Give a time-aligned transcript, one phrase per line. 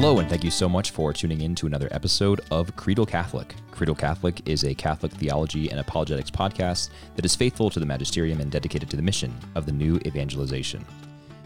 [0.00, 3.54] Hello, and thank you so much for tuning in to another episode of Creedal Catholic.
[3.70, 8.40] Creedal Catholic is a Catholic theology and apologetics podcast that is faithful to the magisterium
[8.40, 10.86] and dedicated to the mission of the new evangelization.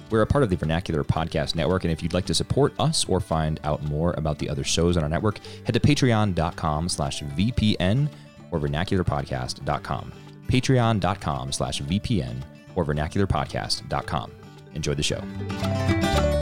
[0.09, 3.05] We're a part of the Vernacular Podcast Network, and if you'd like to support us
[3.07, 7.25] or find out more about the other shows on our network, head to patreon.com slash
[7.25, 8.09] VPN
[8.53, 10.13] or vernacularpodcast.com.
[10.47, 12.41] Patreon.com slash VPN
[12.77, 14.31] or vernacularpodcast.com.
[14.75, 16.34] Enjoy the show.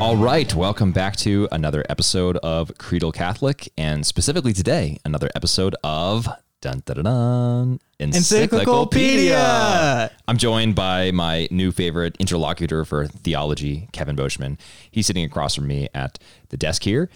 [0.00, 5.76] All right, welcome back to another episode of Creedal Catholic, and specifically today, another episode
[5.84, 6.26] of
[6.62, 10.10] Dun Dun Dun, dun Encyclopedia.
[10.26, 14.58] I'm joined by my new favorite interlocutor for theology, Kevin Boschman.
[14.90, 17.10] He's sitting across from me at the desk here.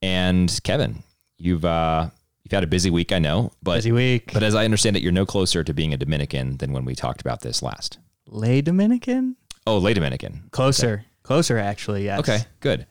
[0.00, 1.02] And Kevin,
[1.36, 2.08] you've uh,
[2.44, 4.32] you've had a busy week, I know, but Busy week.
[4.32, 6.94] But as I understand it, you're no closer to being a Dominican than when we
[6.94, 7.98] talked about this last.
[8.26, 9.36] Lay Dominican?
[9.66, 10.44] Oh, lay Dominican.
[10.50, 11.04] Closer.
[11.22, 12.20] Closer, actually, yes.
[12.20, 12.86] Okay, good.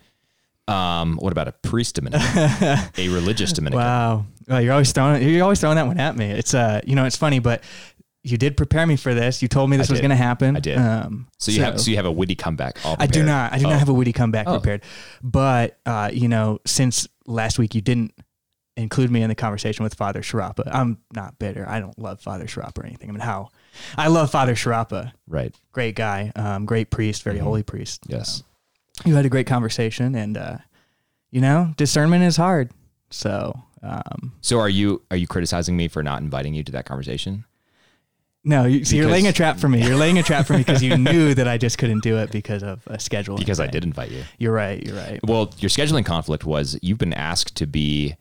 [0.68, 2.22] Um, what about a priest Dominican?
[2.98, 3.80] a religious Dominican?
[3.84, 4.26] Wow.
[4.48, 6.30] Well, you're always throwing you're always throwing that one at me.
[6.32, 7.64] It's uh you know, it's funny, but
[8.24, 9.42] you did prepare me for this.
[9.42, 10.04] You told me this was did.
[10.04, 10.56] gonna happen.
[10.56, 10.78] I did.
[10.78, 12.86] Um, So you have so you have a witty comeback.
[12.86, 13.52] All I do not.
[13.54, 13.70] I do Oh.
[13.70, 14.54] not have a witty comeback Oh.
[14.60, 14.84] prepared.
[15.24, 18.14] But uh, you know, since last week you didn't
[18.78, 20.70] include me in the conversation with Father Sharapa.
[20.72, 21.68] I'm not bitter.
[21.68, 23.10] I don't love Father Sharapa or anything.
[23.10, 23.50] I mean, how
[23.98, 25.12] I love Father Sharapa.
[25.28, 25.56] Right.
[25.72, 27.44] Great guy, um, great priest, very Mhm.
[27.44, 28.04] holy priest.
[28.08, 28.44] Yes.
[29.06, 30.58] you had a great conversation and uh
[31.32, 32.70] you know discernment is hard
[33.10, 36.86] so um So are you are you criticizing me for not inviting you to that
[36.86, 37.46] conversation?
[38.44, 40.60] no you, so you're laying a trap for me you're laying a trap for me
[40.60, 43.66] because you knew that i just couldn't do it because of a schedule Because I
[43.68, 44.24] did invite you.
[44.38, 48.16] you're right you're right Well, your scheduling conflict was you've been asked to be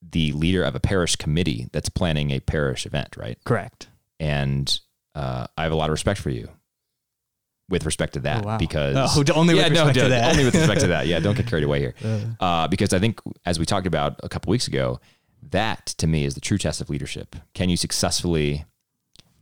[0.00, 3.36] the leader of a parish committee that's planning a parish event, right?
[3.44, 3.88] correct
[4.20, 4.78] And
[5.16, 6.48] uh, I have a lot of respect for you
[7.68, 8.58] with respect to that Oh, wow.
[8.58, 10.30] because Oh, only with yeah, no, respect to that.
[10.32, 11.06] only with respect to that.
[11.08, 11.94] Yeah, don't get carried away here.
[12.04, 15.00] Uh, Uh, because I think, as we talked about a couple weeks ago,
[15.50, 17.34] that to me is the true test of leadership.
[17.54, 18.66] Can you successfully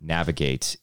[0.01, 0.77] navigate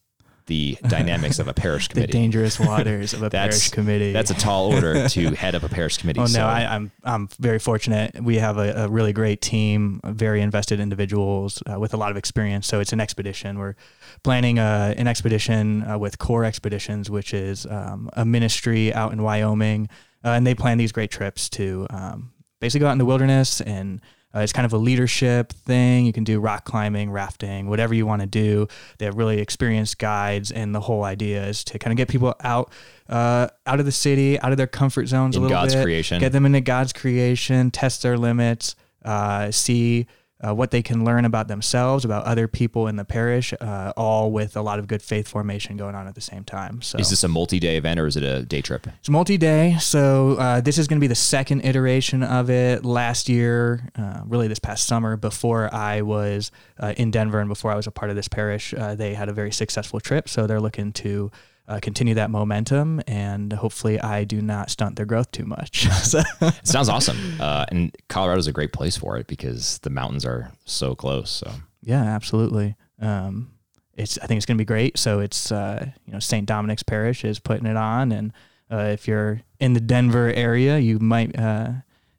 [0.47, 2.07] the dynamics of a parish committee.
[2.07, 5.69] the dangerous waters of a parish committee That's a tall order to head up a
[5.69, 6.19] parish committee.
[6.19, 8.22] Oh so, no, I, I'm I'm very fortunate.
[8.22, 12.17] We have a, a really great team, very invested individuals uh, with a lot of
[12.17, 12.67] experience.
[12.67, 13.57] So it's an expedition.
[13.57, 13.75] We're
[14.23, 19.22] planning uh, an expedition uh, with Core Expeditions, which is um, a ministry out in
[19.22, 19.89] Wyoming,
[20.23, 23.61] uh, and they plan these great trips to um, basically go out in the wilderness
[23.61, 24.01] and.
[24.35, 26.06] Uh, it's kind of a leadership thing.
[26.06, 28.68] You can do rock climbing, rafting, whatever you want to do.
[28.97, 32.35] They have really experienced guides, and the whole idea is to kind of get people
[32.44, 32.72] out,
[33.07, 35.84] uh, out of the city, out of their comfort zones a in little God's bit
[35.84, 36.19] creation.
[36.19, 38.75] get them into God's creation, test their limits,
[39.06, 40.07] uh, see
[40.46, 44.31] uh, what they can learn about themselves, about other people in the parish, uh, all
[44.31, 46.81] with a lot of good faith formation going on at the same time.
[46.81, 48.88] So Is this a multi-day event or is it a day trip?
[49.00, 49.78] it's multi-day.
[49.79, 52.84] So uh, this is going to be the second iteration of it.
[52.84, 57.72] Last year, uh, really this past summer, before I was uh, in Denver and before
[57.72, 60.28] I was a part of this parish, uh, they had a very successful trip.
[60.28, 61.31] So they're looking to
[61.68, 65.88] uh, continue that momentum, and hopefully, I do not stunt their growth too much.
[66.03, 67.18] so, It sounds awesome.
[67.40, 71.31] Uh, and Colorado's a great place for it because the mountains are so close.
[71.31, 72.76] So Yeah, absolutely.
[73.00, 73.52] Um,
[73.96, 74.98] it's I think it's going to be great.
[74.98, 76.46] So it's uh, you know St.
[76.46, 78.34] Dominic's Parish is putting it on, and
[78.70, 81.70] uh, if you're in the Denver area, you might uh,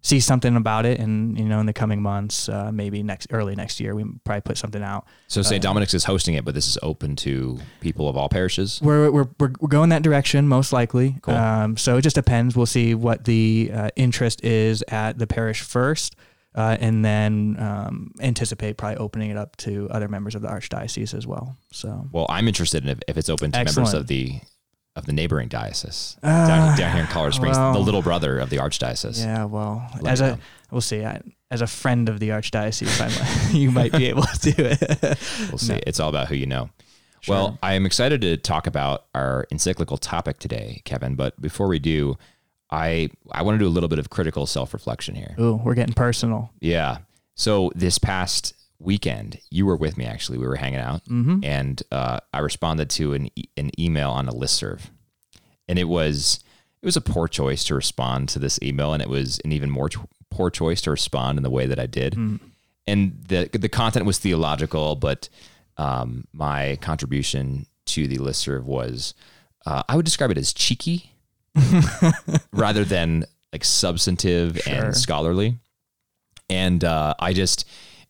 [0.06, 3.56] see something about it, and you know in the coming months, uh, maybe next early
[3.56, 5.04] next year, we probably put something out.
[5.26, 5.64] So St.
[5.64, 8.80] Uh, Dominic's is hosting it, but this is open to people of all parishes.
[8.80, 11.16] We're, we're, we're, we're going that direction most likely.
[11.22, 11.34] Cool.
[11.34, 12.54] Um, so it just depends.
[12.56, 16.14] We'll see what the uh, interest is at the parish first.
[16.54, 21.12] Uh, and then um, anticipate probably opening it up to other members of the archdiocese
[21.12, 21.54] as well.
[21.70, 24.40] So Well, I'm interested in if, if it's open to members of the
[24.96, 28.38] of the neighboring diocese Uh, down, down here in Colorado Springs, well, the little brother
[28.38, 29.20] of the archdiocese.
[29.22, 30.38] Yeah, well, Let as a
[30.72, 31.04] we'll see.
[31.04, 31.20] I,
[31.50, 34.80] as a friend of the archdiocese, you might be able to do it.
[35.50, 35.74] We'll see.
[35.74, 35.80] No.
[35.86, 36.70] It's all about who you know.
[37.20, 37.34] Sure.
[37.34, 41.14] Well, I am excited to talk about our encyclical topic today, Kevin.
[41.14, 42.16] But before we do,
[42.70, 45.34] I I want to do a little bit of critical self reflection here.
[45.38, 46.50] Ooh, we're getting personal.
[46.60, 46.98] Yeah.
[47.34, 50.04] So this past weekend, you were with me.
[50.04, 51.40] Actually, we were hanging out, Mm-hmm.
[51.44, 54.80] and uh, I responded to an e- an email on a listserv,
[55.68, 56.40] and it was
[56.82, 59.70] it was a poor choice to respond to this email, and it was an even
[59.70, 59.96] more ch-
[60.30, 62.14] poor choice to respond in the way that I did.
[62.14, 62.40] Mm.
[62.86, 65.28] And the the content was theological, but
[65.78, 69.14] um, my contribution to the listserv was
[69.66, 71.12] uh, I would describe it as cheeky
[72.52, 74.74] rather than like substantive Sure.
[74.86, 75.58] and scholarly.
[76.48, 77.64] And uh, I just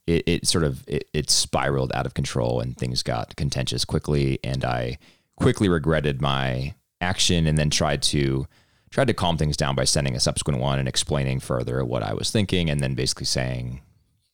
[0.06, 4.38] it, it sort of it, it spiraled out of control and things got contentious quickly
[4.44, 4.98] and I
[5.36, 8.46] quickly regretted my action and then tried to
[8.90, 12.14] tried to calm things down by sending a subsequent one and explaining further what I
[12.14, 13.82] was thinking, and then basically saying,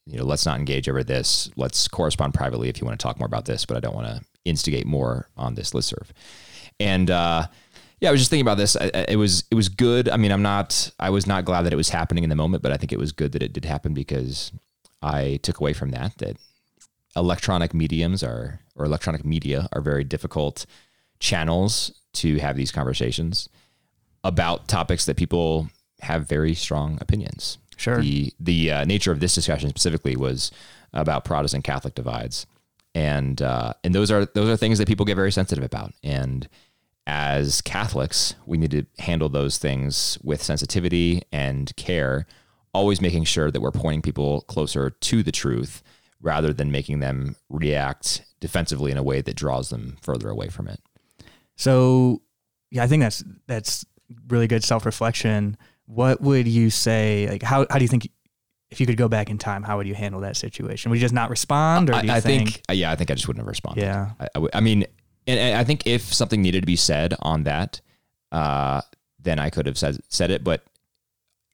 [0.06, 1.50] you know, let's not engage over this.
[1.56, 4.06] Let's correspond privately if you want to talk more about this, but I don't want
[4.06, 6.08] to instigate more on this listserv.
[6.78, 7.46] And uh,
[8.00, 8.76] yeah, I was just thinking about this.
[8.76, 10.08] It was it was good.
[10.08, 10.90] I mean, I'm not.
[10.98, 12.98] I was not glad that it was happening in the moment, but I think it
[12.98, 14.52] was good that it did happen because
[15.02, 16.36] I took away from that that
[17.16, 20.66] electronic mediums are or electronic media are very difficult
[21.18, 23.48] channels to have these conversations
[24.24, 25.68] about topics that people
[26.00, 27.58] have very strong opinions.
[27.76, 28.00] Sure.
[28.00, 30.50] The the uh, nature of this discussion specifically was
[30.92, 32.46] about Protestant Catholic divides,
[32.94, 35.92] and uh, and those are those are things that people get very sensitive about.
[36.02, 36.48] And
[37.06, 42.26] as Catholics, we need to handle those things with sensitivity and care,
[42.74, 45.82] always making sure that we're pointing people closer to the truth
[46.20, 50.68] rather than making them react defensively in a way that draws them further away from
[50.68, 50.80] it.
[51.56, 52.22] So,
[52.70, 53.84] yeah, I think that's that's
[54.28, 55.56] really good self reflection.
[55.86, 57.28] What would you say?
[57.28, 58.08] Like, how how do you think
[58.70, 60.90] if you could go back in time, how would you handle that situation?
[60.90, 63.10] Would you just not respond, or I, do you I think, think, yeah, I think
[63.10, 63.82] I just wouldn't have responded.
[63.82, 64.12] Yeah.
[64.18, 64.86] I, I, w- I mean,
[65.26, 67.82] and, and I think if something needed to be said on that,
[68.32, 68.80] uh,
[69.20, 70.42] then I could have said said it.
[70.42, 70.64] But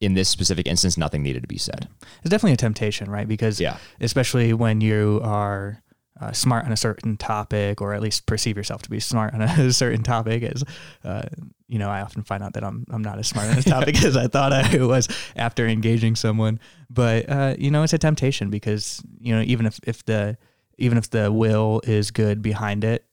[0.01, 1.89] in this specific instance, nothing needed to be said.
[2.21, 3.27] it's definitely a temptation, right?
[3.27, 5.83] Because Yeah, especially when you are
[6.21, 9.43] uh, smart on a certain topic, or at least perceive yourself to be smart on
[9.43, 10.43] a certain topic.
[10.43, 10.65] As
[11.05, 11.29] uh,
[11.69, 14.03] you know, I often find out that I'm I'm not as smart on this topic
[14.05, 16.61] as I thought I was after engaging someone.
[16.91, 20.37] But uh, you know, it's a temptation because you know, even if if the
[20.79, 23.05] even if the will is good behind it,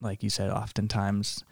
[0.00, 1.44] like you said, oftentimes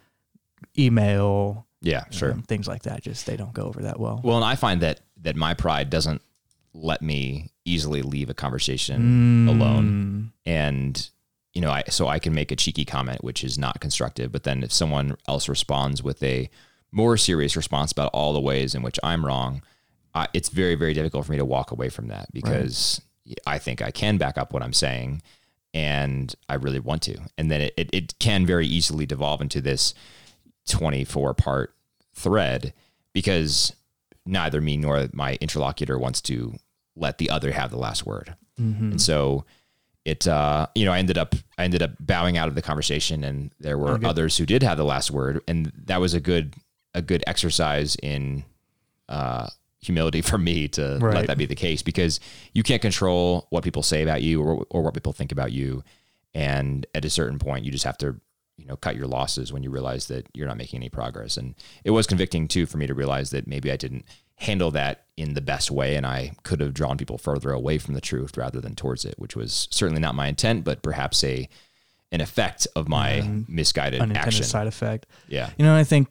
[0.79, 2.32] email, yeah, sure.
[2.32, 4.20] um, things like that, just they don't go over that well.
[4.23, 6.23] Well, and I find that that my pride doesn't
[6.73, 9.87] let me easily leave a conversation alone.
[9.87, 11.11] Mm, and
[11.55, 14.44] you know, I so I can make a cheeky comment which is not constructive, but
[14.44, 16.50] then if someone else responds with a
[16.93, 19.62] more serious response about all the ways in which I'm wrong,
[20.14, 23.00] uh, it's very very difficult for me to walk away from that because
[23.46, 25.22] I think I can back up what I'm saying,
[25.72, 29.61] and I really want to, and then it it, it can very easily devolve into
[29.61, 29.94] this
[30.67, 31.75] 24 part
[32.15, 32.73] thread
[33.13, 33.75] because
[34.25, 36.55] neither me nor my interlocutor wants to
[36.97, 38.35] let the other have the last word.
[38.61, 38.81] mhm.
[38.93, 39.45] And so
[40.05, 43.25] it, uh, you know, I ended up, I ended up bowing out of the conversation
[43.25, 44.07] and there were Oh, good.
[44.09, 45.41] others who did have the last word.
[45.49, 46.55] And that was a good,
[46.95, 48.45] a good exercise in,
[49.09, 49.49] uh,
[49.81, 52.19] humility for me to let that be the case because
[52.55, 55.83] you can't control what people say about you or, or what people think about you.
[56.35, 58.17] And at a certain point, you just have to,
[58.56, 61.37] you know, cut your losses when you realize that you're not making any progress.
[61.37, 61.55] And
[61.85, 64.05] it was convicting too for me to realize that maybe I didn't
[64.37, 67.94] handle that in the best way and I could have drawn people further away from
[67.94, 71.49] the truth rather than towards it, which was certainly not my intent, but perhaps a
[72.12, 73.49] an effect of my Mhm.
[73.49, 74.44] misguided action.
[74.44, 75.06] side effect.
[75.29, 75.50] Yeah.
[75.58, 76.08] You know, I think,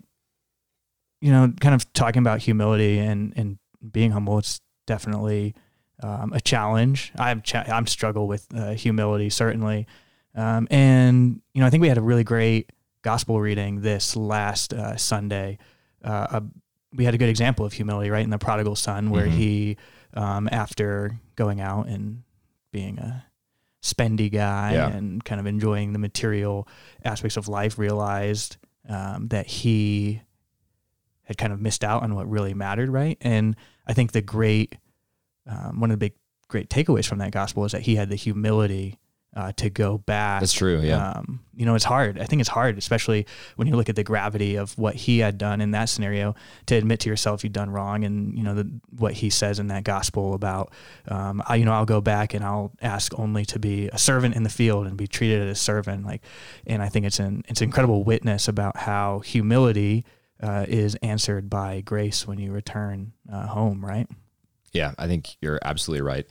[1.22, 3.58] you know, kind of talking about humility and, and
[3.92, 5.56] being humble, it's definitely
[6.04, 7.14] um, a challenge.
[7.18, 9.88] I'm, cha- I'm struggle with uh, humility, certainly.
[10.36, 12.72] Um, and, you know, I think we had a really great
[13.02, 15.58] gospel reading this last uh, Sunday.
[16.04, 16.42] Uh, uh,
[16.94, 18.24] we had a good example of humility, right?
[18.24, 19.32] In the prodigal son, where Mhm.
[19.38, 19.78] he,
[20.14, 22.24] um, after going out and
[22.72, 23.26] being a
[23.82, 24.88] spendy guy Yeah.
[24.90, 26.68] and kind of enjoying the material
[27.04, 28.58] aspects of life, realized
[28.90, 30.22] um, that he
[31.24, 33.18] had kind of missed out on what really mattered, right?
[33.22, 33.56] And
[33.88, 34.76] I think the great,
[35.48, 36.14] um, one of the big,
[36.50, 39.00] great takeaways from that gospel is that he had the humility
[39.36, 40.40] uh, to go back.
[40.40, 40.80] That's true.
[40.82, 41.10] Yeah.
[41.10, 42.20] Um, you know, it's hard.
[42.20, 43.26] I think it's hard, especially
[43.56, 46.36] when you look at the gravity of what he had done in that scenario,
[46.68, 49.68] to admit to yourself you've done wrong, and you know the, what he says in
[49.68, 50.72] that gospel about,
[51.08, 54.36] um, I, you know, I'll go back and I'll ask only to be a servant
[54.36, 56.06] in the field and be treated as a servant.
[56.06, 56.22] Like,
[56.66, 60.06] and I think it's an it's an incredible witness about how humility
[60.42, 63.86] uh, is answered by grace when you return uh, home.
[63.86, 64.08] Right?
[64.76, 64.94] yeah.
[64.98, 66.28] I think you're absolutely right.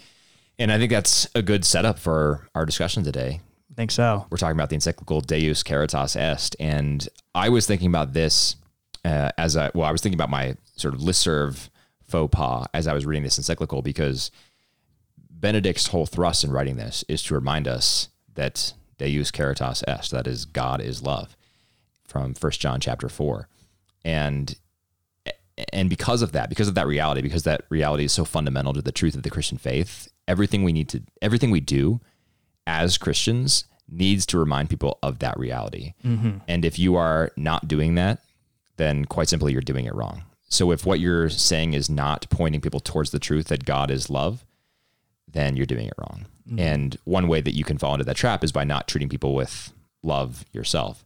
[0.58, 3.40] And I think that's a good setup for our discussion today.
[3.70, 4.26] I think so.
[4.30, 8.54] we're talking about the encyclical Deus Caritas Est, and I was thinking about this
[9.04, 11.68] uh, as I well, I was thinking about my sort of listserv
[12.02, 14.30] faux pas as I was reading this encyclical because
[15.30, 20.26] Benedict's whole thrust in writing this is to remind us that Deus Caritas Est, that
[20.26, 21.36] is, God is love,
[22.06, 23.48] from First John chapter four,
[24.04, 24.56] and
[25.72, 28.82] and because of that, because of that reality, because that reality is so fundamental to
[28.82, 32.00] the truth of the Christian faith, everything we need to, everything we do
[32.66, 35.92] as Christians needs to remind people of that reality.
[36.04, 36.38] Mm-hmm.
[36.48, 38.20] And if you are not doing that,
[38.76, 40.22] then quite simply you're doing it wrong.
[40.48, 44.08] So if what you're saying is not pointing people towards the truth that God is
[44.08, 44.44] love,
[45.30, 46.26] then you're doing it wrong.
[46.48, 46.58] Mm-hmm.
[46.60, 49.34] And one way that you can fall into that trap is by not treating people
[49.34, 51.04] with love yourself.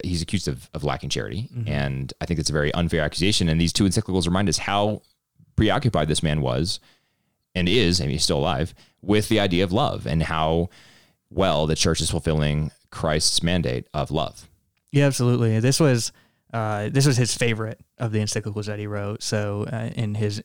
[0.02, 1.48] he's accused of, of lacking charity.
[1.66, 3.48] And I think it's a very unfair accusation.
[3.48, 5.02] And these two encyclicals remind us how
[5.56, 6.80] preoccupied this man was
[7.54, 10.70] and is, I mean, he's still alive, with the idea of love and how
[11.30, 14.48] well the church is fulfilling Christ's mandate of love.
[14.90, 15.60] Yeah, absolutely.
[15.60, 16.12] This was
[16.52, 19.22] uh, this was his favorite of the encyclicals that he wrote.
[19.22, 20.42] So uh, in his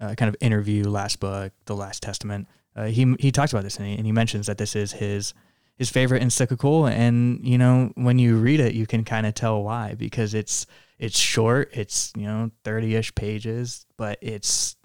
[0.00, 3.76] uh, kind of interview, last book, the Last Testament, uh, he he talks about this
[3.76, 5.34] and he, and he mentions that this is his
[5.76, 6.86] his favorite encyclical.
[6.86, 10.66] And you know, when you read it, you can kind of tell why because it's
[10.98, 11.70] it's short.
[11.72, 14.76] It's you know thirty ish pages, but it's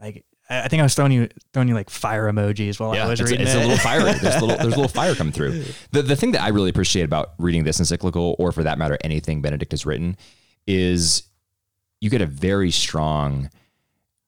[0.00, 3.20] like I think I was throwing you throwing you like fire emojis while I was
[3.20, 3.58] it's, reading it's it.
[3.58, 4.12] a little fiery.
[4.12, 5.64] There's a little, there's a little fire coming through.
[5.90, 8.98] The, the thing that I really appreciate about reading this encyclical, or for that matter,
[9.02, 10.16] anything Benedict has written,
[10.66, 11.22] is
[12.00, 13.50] you get a very strong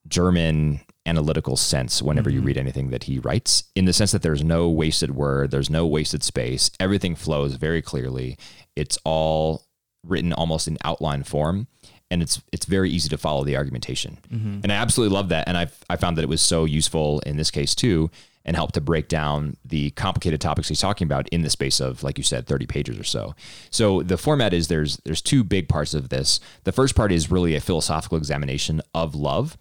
[0.09, 2.47] German analytical sense whenever you mm-hmm.
[2.47, 5.87] read anything that he writes, in the sense that there's no wasted word, there's no
[5.87, 6.71] wasted space.
[6.79, 8.37] Everything flows very clearly.
[8.77, 9.65] It's all
[10.05, 11.67] written almost in outline form.
[12.11, 14.61] And it's it's very easy to follow the argumentation, mm-hmm.
[14.63, 15.47] and I absolutely love that.
[15.47, 18.11] And I I found that it was so useful in this case too,
[18.49, 22.03] and helped to break down the complicated topics he's talking about in the space of,
[22.03, 23.35] like you said, 30 pages or so.
[23.71, 26.41] So the format is there's there's two big parts of this.
[26.65, 29.59] The first part is really a philosophical examination of love,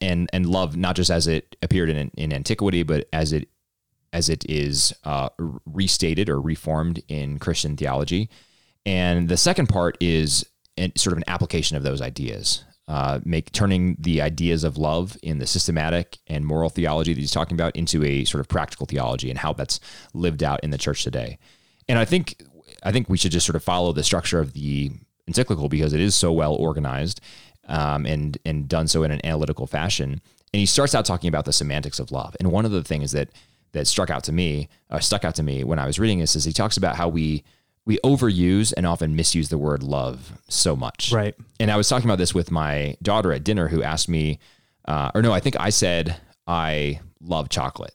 [0.00, 3.48] and and love not just as it appeared in in antiquity, but as it
[4.12, 5.28] as it is uh,
[5.66, 8.30] restated or reformed in Christian theology.
[8.86, 13.50] And the second part is an, sort of an application of those ideas, uh, make
[13.50, 17.74] turning the ideas of love in the systematic and moral theology that he's talking about
[17.74, 19.80] into a sort of practical theology and how that's
[20.12, 21.38] lived out in the church today.
[21.88, 22.40] And I think
[22.82, 24.92] I think we should just sort of follow the structure of the
[25.26, 27.20] encyclical because it is so well organized
[27.66, 30.20] um, and and done so in an analytical fashion.
[30.52, 32.36] And he starts out talking about the semantics of love.
[32.38, 33.30] And one of the things that
[33.72, 36.36] that struck out to me, uh, stuck out to me when I was reading this,
[36.36, 37.42] is he talks about how we
[37.86, 41.12] we overuse and often misuse the word love so much.
[41.12, 41.34] Right.
[41.60, 44.38] And I was talking about this with my daughter at dinner, who asked me,
[44.86, 46.16] uh, or no, I think I said
[46.46, 47.94] I love chocolate,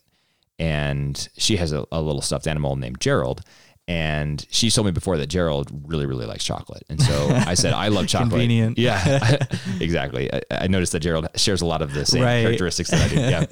[0.60, 3.42] and she has a, a little stuffed animal named Gerald.
[3.90, 6.84] And she told me before that Gerald really, really likes chocolate.
[6.90, 8.30] And so I said, I love chocolate.
[8.30, 8.78] Convenient.
[8.78, 9.48] Yeah,
[9.82, 10.32] exactly.
[10.32, 12.44] I, I noticed that Gerald shares a lot of the same Right.
[12.44, 13.16] characteristics that I do.
[13.20, 13.46] Yeah.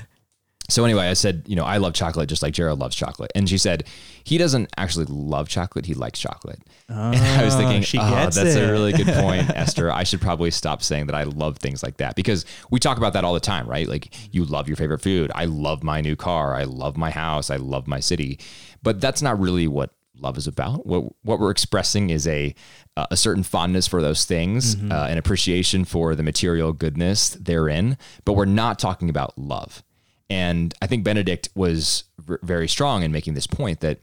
[0.69, 3.31] So anyway, I said, you know, I love chocolate just like Gerald loves chocolate.
[3.33, 3.85] And she said,
[4.25, 5.87] he doesn't actually love chocolate.
[5.87, 6.59] He likes chocolate.
[6.87, 9.91] and I was ah, thinking, she oh, that's it." a really good point, Esther.
[9.91, 13.13] I should probably stop saying that I love things like that because we talk about
[13.13, 13.87] that all the time, right?
[13.87, 15.31] Like you love your favorite food.
[15.33, 16.53] I love my new car.
[16.53, 17.49] I love my house.
[17.49, 18.37] I love my city.
[18.83, 20.85] But that's not really what love is about.
[20.85, 22.53] What what we're expressing is a
[22.95, 27.97] a certain fondness for those things, uh, an appreciation for the material goodness therein.
[28.25, 29.83] But we're not talking about love.
[30.29, 33.99] And I think Benedict was v- very strong in making this point that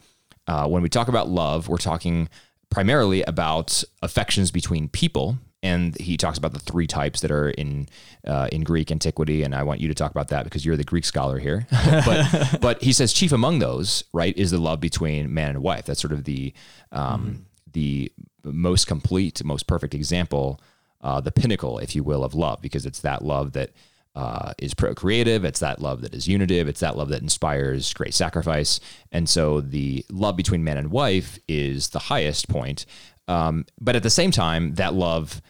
[0.47, 2.29] uh, when we talk about love, we're talking
[2.71, 5.39] primarily about affections between people.
[5.65, 7.89] And he talks about the three types that are in
[8.27, 10.85] uh, in Greek antiquity, and I want you to talk about that because you're the
[10.85, 11.67] Greek scholar here.
[12.05, 15.87] but but he says chief among those, right, is the love between man and wife.
[15.87, 16.53] That's sort of the
[16.93, 18.13] um, the
[18.45, 20.61] most complete, most perfect example,
[21.01, 23.71] uh, the pinnacle, if you will, of love, because it's that love that
[24.15, 25.45] uh, is procreative.
[25.45, 26.69] It's that love that is unitive.
[26.69, 28.81] It's that love that inspires great sacrifice.
[29.11, 32.87] And so the love between man and wife is the highest point.
[33.27, 35.43] Um, but at the same time, that love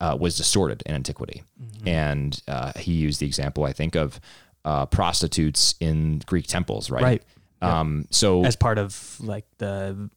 [0.00, 1.42] uh, was distorted in antiquity.
[1.86, 4.20] And uh, he used the example, I think, of
[4.64, 7.02] uh, prostitutes in Greek temples, right?
[7.02, 7.22] Right.
[7.60, 10.10] Um, so as part of like the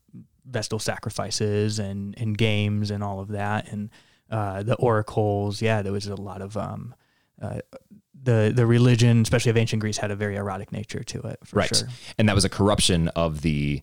[0.46, 3.90] vestal sacrifices and and games and all of that and
[4.30, 5.62] uh, the oracles.
[5.62, 6.94] Yeah, there was a lot of um,
[7.42, 7.60] uh,
[8.24, 11.40] the the religion, especially of ancient Greece, had a very erotic nature to it.
[11.44, 11.88] For right sure.
[12.20, 13.82] and that was a corruption of the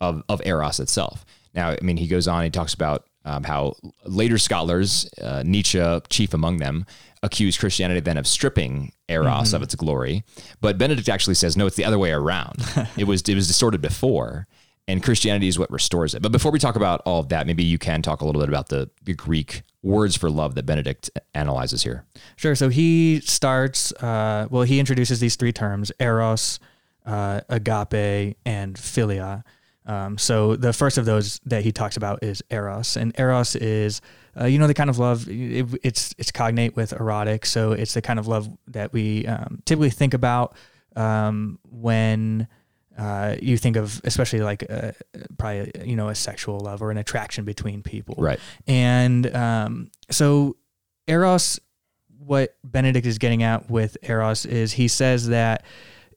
[0.00, 1.24] of, of eros itself
[1.54, 5.82] now i mean he goes on he talks about um, how later scholars uh, nietzsche
[6.08, 6.86] chief among them
[7.22, 10.24] accused christianity then of stripping eros of its glory
[10.60, 12.56] but benedict actually says no it's the other way around
[12.96, 14.46] it was it was distorted before
[14.88, 17.64] and christianity is what restores it but before we talk about all of that maybe
[17.64, 21.10] you can talk a little bit about the, the greek words for love that benedict
[21.34, 22.04] analyzes here
[22.36, 22.54] Sure.
[22.54, 23.92] So he starts.
[23.92, 26.60] Uh, well, he introduces these three terms: eros,
[27.04, 29.42] uh, agape, and philia.
[29.86, 34.00] Um, so the first of those that he talks about is eros, and eros is,
[34.38, 35.28] uh, you know, the kind of love.
[35.28, 39.62] It, it's it's cognate with erotic, so it's the kind of love that we um,
[39.64, 40.56] typically think about
[40.94, 42.48] um, when.
[42.98, 44.90] Uh, you think of especially like uh,
[45.36, 50.56] probably you know a sexual love or an attraction between people right and um, so
[51.06, 51.60] Eros,
[52.18, 55.64] what Benedict is getting at with Eros is he says that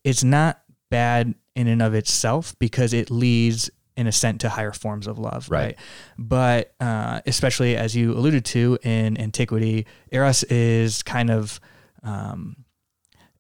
[0.04, 5.08] it's not bad in and of itself because it leads in ascent to higher forms
[5.08, 5.60] of love, Right.
[5.60, 5.76] right?
[6.18, 11.60] But uh, especially as you alluded to in antiquity, Eros is kind of
[12.04, 12.56] um,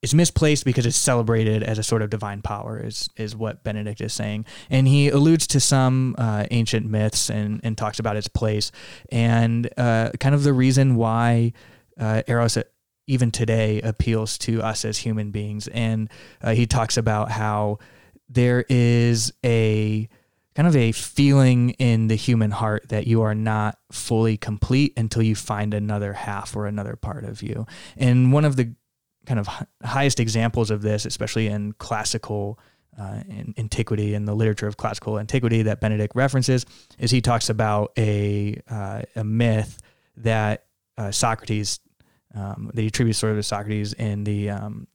[0.01, 4.01] it's misplaced because it's celebrated as a sort of divine power is is what Benedict
[4.01, 8.27] is saying, and he alludes to some uh, ancient myths and and talks about its
[8.27, 8.71] place
[9.11, 11.53] and uh, kind of the reason why
[11.99, 12.57] uh, Eros
[13.07, 16.09] even today appeals to us as human beings, and
[16.43, 17.77] uh, he talks about how
[18.29, 20.07] there is a
[20.55, 25.21] kind of a feeling in the human heart that you are not fully complete until
[25.21, 27.65] you find another half or another part of you.
[27.97, 28.73] And one of the
[29.25, 32.59] kind of hi- highest examples of this, especially in classical
[32.99, 36.65] uh, in antiquity and the literature of classical antiquity that Benedict references,
[36.97, 39.79] is he talks about a uh, a myth
[40.17, 40.65] that
[40.97, 41.79] uh, Socrates
[42.35, 44.87] um, that he attributes sort of to Socrates in the um,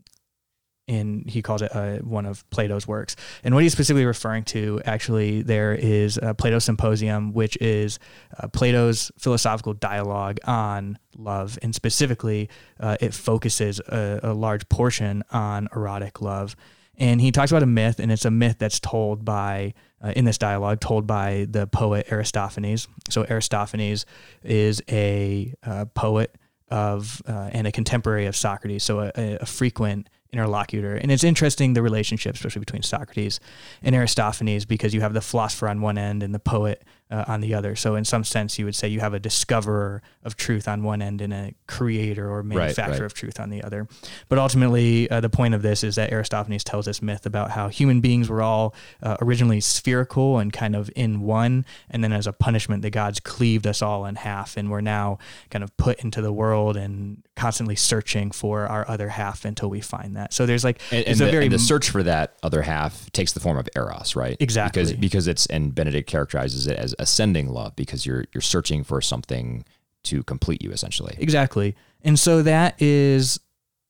[0.86, 3.16] in he calls it uh, one of Plato's works.
[3.42, 7.98] And what he's specifically referring to, actually, there is uh, Plato's Symposium, which is
[8.38, 12.48] uh, Plato's philosophical dialogue on love, and specifically,
[12.80, 16.56] uh, it focuses a, a large portion on erotic love.
[16.96, 20.24] And he talks about a myth, and it's a myth that's told by uh, in
[20.24, 22.86] this dialogue, told by the poet Aristophanes.
[23.08, 24.06] So Aristophanes
[24.44, 26.36] is a uh, poet
[26.68, 30.96] of uh, and a contemporary of Socrates, so a, a, a frequent interlocutor.
[30.96, 33.40] And it's interesting the relationship, especially between Socrates
[33.82, 37.40] and Aristophanes, because you have the philosopher on one end and the poet uh, on
[37.40, 37.76] the other.
[37.76, 41.02] So in some sense, you would say you have a discoverer of truth on one
[41.02, 43.02] end and a creator or manufacturer right.
[43.02, 43.86] of truth on the other.
[44.28, 47.68] But ultimately, uh, the point of this is that Aristophanes tells this myth about how
[47.68, 52.26] human beings were all uh, originally spherical and kind of in one, and then as
[52.26, 55.18] a punishment, the gods cleaved us all in half, and we're now
[55.50, 59.80] kind of put into the world and constantly searching for our other half until we
[59.80, 60.32] find that.
[60.32, 63.10] So there's like and, and a the, very and the search for that other half
[63.12, 64.36] takes the form of eros, right?
[64.40, 64.82] Exactly.
[64.82, 69.00] Because because it's and Benedict characterizes it as ascending love because you're you're searching for
[69.00, 69.64] something
[70.04, 71.16] to complete you essentially.
[71.18, 71.74] Exactly.
[72.02, 73.40] And so that is,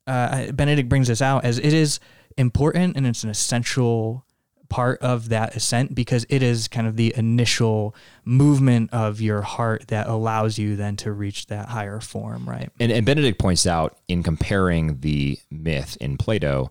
[0.07, 2.01] uh, Benedict brings this out as it is
[2.37, 4.25] important and it's an essential
[4.69, 9.87] part of that ascent because it is kind of the initial movement of your heart
[9.89, 12.71] that allows you then to reach that higher form, right?
[12.81, 16.71] And, and Benedict points out in comparing the myth in Plato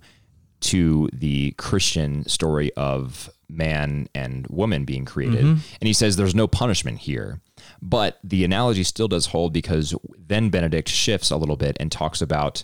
[0.62, 5.44] to the Christian story of man and woman being created.
[5.80, 7.42] And he says there's no punishment here.
[7.82, 12.22] But the analogy still does hold because then Benedict shifts a little bit and talks
[12.22, 12.64] about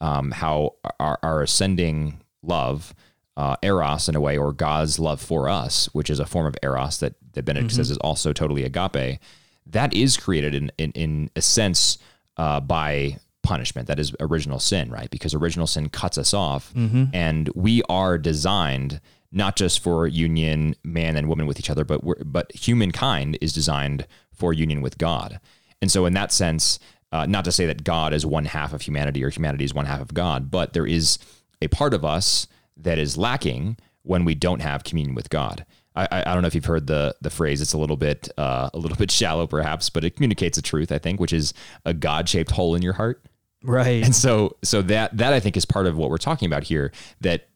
[0.00, 2.94] um, how our, our ascending love,
[3.36, 6.56] uh, eros in a way, or God's love for us, which is a form of
[6.62, 9.18] eros that, that Benedict says is also totally agape,
[9.66, 11.98] that is created in, in, in a sense
[12.38, 13.88] uh, by punishment.
[13.88, 15.10] That is original sin, right?
[15.10, 16.72] Because original sin cuts us off,
[17.14, 19.00] and we are designed
[19.32, 23.52] not just for union, man and woman with each other, but we're, but humankind is
[23.52, 25.40] designed for union with God.
[25.80, 26.78] And so, in that sense,
[27.12, 29.86] uh, not to say that God is one half of humanity or humanity is one
[29.86, 31.18] half of God, but there is
[31.62, 35.64] a part of us that is lacking when we don't have communion with God.
[35.94, 37.60] I, I I don't know if you've heard the the phrase.
[37.60, 40.92] It's a little bit uh, a little bit shallow, perhaps, but it communicates a truth.
[40.92, 41.52] I think, which is
[41.84, 43.24] a God shaped hole in your heart.
[43.62, 44.04] Right.
[44.04, 46.92] And so so that that I think is part of what we're talking about here
[47.20, 47.48] that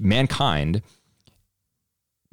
[0.00, 0.82] mankind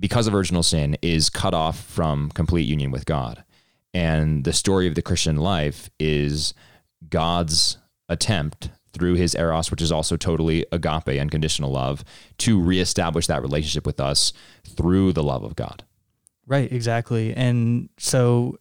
[0.04, 3.42] because of original sin is cut off from complete union with God.
[3.94, 6.54] And the story of the Christian life is
[7.10, 7.78] God's
[8.10, 12.04] attempt through his eros, which is also totally agape, unconditional love,
[12.40, 14.34] to reestablish that relationship with us
[14.68, 15.86] through the love of God.
[16.46, 17.34] Right, exactly.
[17.34, 18.58] And so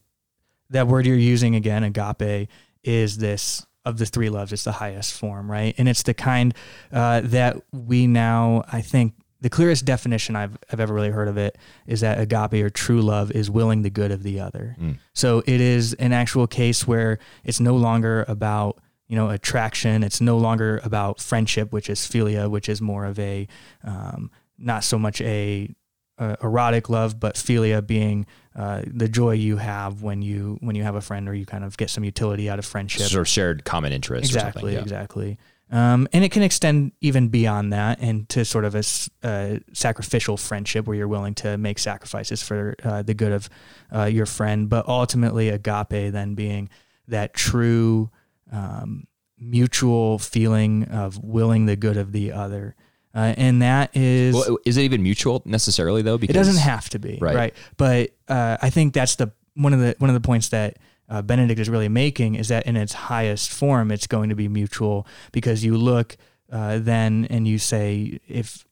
[0.71, 2.49] that word you're using again, agape,
[2.85, 4.53] is this of the three loves.
[4.53, 5.75] It's the highest form, right?
[5.77, 6.55] And it's the kind
[6.93, 11.37] uh, that we now, I think, the clearest definition I've, I've ever really heard of
[11.37, 14.77] it is that agape or true love is willing the good of the other.
[14.81, 14.99] Mm.
[15.15, 20.05] So it is an actual case where it's no longer about you know attraction.
[20.05, 23.49] It's no longer about friendship, which is philia, which is more of a
[23.83, 25.75] um, not so much a,
[26.19, 30.85] a erotic love, but philia being uh, the joy you have when you when you
[30.85, 33.03] have a friend or you kind of get some utility out of friendship.
[33.09, 34.25] Sort of shared common interest.
[34.25, 34.83] or Exactly, something, yeah.
[34.83, 35.39] exactly.
[35.73, 38.83] Um, and it can extend even beyond that into sort of a
[39.27, 43.49] uh, sacrificial friendship where you're willing to make sacrifices for uh, the good of
[43.95, 44.69] uh, your friend.
[44.69, 46.69] But ultimately, agape then being
[47.09, 48.11] that true
[48.53, 49.07] um,
[49.39, 52.77] mutual feeling of willing the good of the other.
[53.15, 56.15] Uh, and that is Well, is it even mutual necessarily though?
[56.15, 57.35] it doesn't have to be Right.
[57.35, 60.79] right, but uh, I think that's the one of the one of the points that
[61.13, 64.49] uh, Benedict is really making is that in its highest form, it's going to be
[64.49, 66.17] mutual because you look
[66.51, 68.65] uh, then and you say if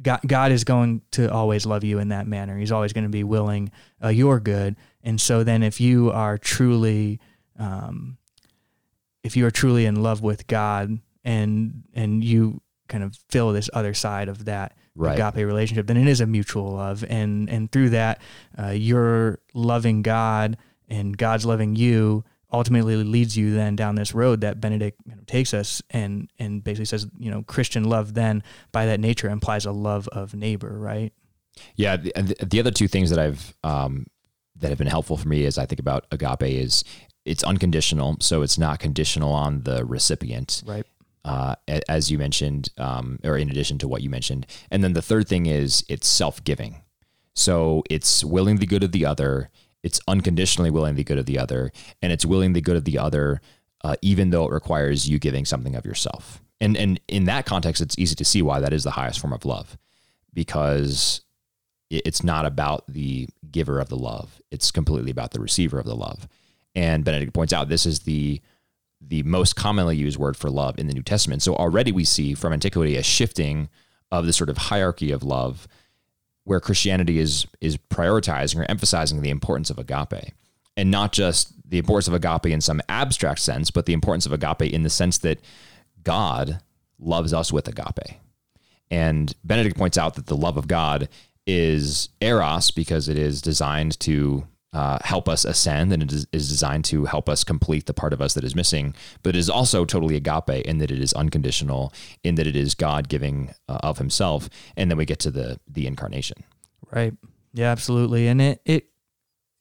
[0.00, 3.10] God, God is going to always love you in that manner, He's always going to
[3.10, 7.20] be willing uh, your good, and so then if you are truly
[7.58, 8.18] um,
[9.22, 13.70] if you are truly in love with God and and you kind of fill this
[13.72, 15.18] other side of that Right.
[15.18, 18.20] agape relationship, then it is a mutual love, and and through that,
[18.56, 20.56] uh, you're loving God,
[20.88, 22.24] and God's loving you.
[22.52, 26.62] Ultimately, leads you then down this road that Benedict kind of takes us, and and
[26.62, 30.78] basically says, you know, Christian love then by that nature implies a love of neighbor,
[30.78, 31.12] right?
[31.74, 34.06] Yeah, the, the the other two things that I've um,
[34.56, 36.84] that have been helpful for me as I think about agape is
[37.24, 40.86] it's unconditional, so it's not conditional on the recipient, Right.
[41.24, 41.56] uh,
[41.88, 44.46] as you mentioned, um, or in addition to what you mentioned.
[44.70, 46.82] And then the third thing is it's self-giving,
[47.34, 49.50] so it's willing the good of the other,
[49.84, 51.70] it's unconditionally willing the good of the other,
[52.02, 53.40] and it's willing the good of the other,
[53.84, 56.42] uh, even though it requires you giving something of yourself.
[56.60, 59.34] And and in that context, it's easy to see why that is the highest form
[59.34, 59.76] of love,
[60.32, 61.20] because
[61.90, 64.40] it's not about the giver of the love.
[64.50, 66.26] It's completely about the receiver of the love.
[66.74, 68.40] And benedict points out this is the
[69.00, 71.42] the most commonly used word for love in the new testament.
[71.42, 73.68] So already we see from antiquity a shifting
[74.10, 75.68] of the sort of hierarchy of love
[76.44, 80.32] where christianity is is prioritizing or emphasizing the importance of agape.
[80.76, 84.32] And not just the importance of agape in some abstract sense but the importance of
[84.32, 85.40] agape in the sense that
[86.02, 86.60] god
[86.98, 88.20] loves us with agape.
[88.90, 91.08] And Benedict points out that the love of God
[91.46, 96.48] is eros because it is designed to uh, help us ascend and it is, is
[96.48, 98.94] designed to help us complete the part of us that is missing.
[99.22, 101.92] But it is also totally agape in that it is unconditional,
[102.24, 105.60] in that it is God giving uh, of Himself, and then we get to the
[105.68, 106.44] the incarnation.
[106.90, 107.14] Right.
[107.52, 108.26] Yeah, absolutely.
[108.26, 108.88] And it it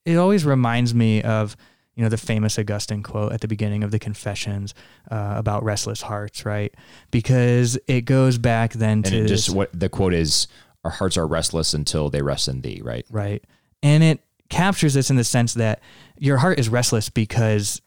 [0.04, 1.56] it always reminds me of
[1.96, 4.74] you know the famous Augustine quote at the beginning of the Confessions
[5.12, 6.74] uh, about restless hearts, right?
[7.12, 10.48] Because it goes back then to just what the quote is:
[10.84, 13.06] "Our hearts are restless until they rest in Thee." Right.
[13.12, 13.44] right,
[13.84, 14.20] and it
[14.54, 15.82] captures this in the sense that
[16.18, 17.82] your heart is restless because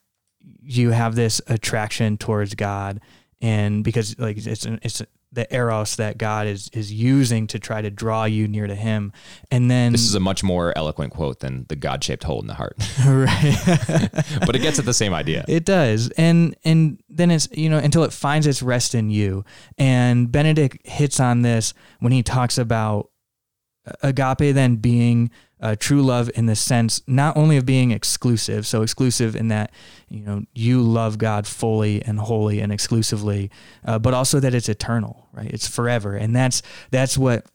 [0.61, 3.01] you have this attraction towards God,
[3.41, 5.03] and because like it's it's
[5.33, 9.13] the eros that God is is using to try to draw you near to Him,
[9.51, 12.55] and then This is a much more eloquent quote than the God-shaped hole in the
[12.55, 12.77] heart,
[13.07, 14.09] right.
[14.41, 15.45] but it gets at the same idea.
[15.47, 16.11] It does.
[16.17, 19.45] And and then it's you know until it finds its rest in you.
[19.79, 23.11] And Benedict hits on this when he talks about
[23.87, 25.31] uh, agape then being
[25.67, 29.69] uh, true love in the sense not only of being exclusive, so exclusive in that
[30.09, 33.51] you know you love God fully and wholly and exclusively,
[33.85, 35.51] uh, but also that it's eternal, right?
[35.57, 37.47] It's forever, and that's that's what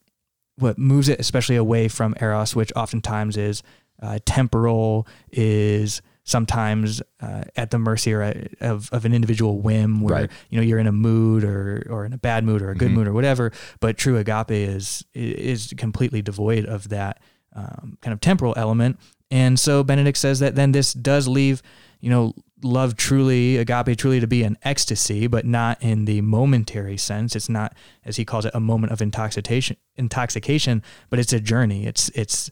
[0.58, 3.64] what moves it especially away from eros, which oftentimes is
[4.02, 10.02] uh, temporal, is sometimes uh, at the mercy or at, of, of an individual whim
[10.02, 10.32] where Right.
[10.50, 12.92] you know you're in a mood or or in a bad mood or a good
[12.92, 12.96] Mhm.
[12.98, 17.14] mood or whatever but true agape is is completely devoid of that
[17.54, 19.00] um, kind of temporal element.
[19.30, 21.62] And so benedict says that then this does leave
[22.02, 22.34] you know
[22.64, 27.36] love truly agape truly to be an ecstasy but not in the momentary sense.
[27.36, 27.74] It's not
[28.06, 31.86] as he calls it a moment of intoxication intoxication but it's a journey.
[31.86, 32.50] It's it's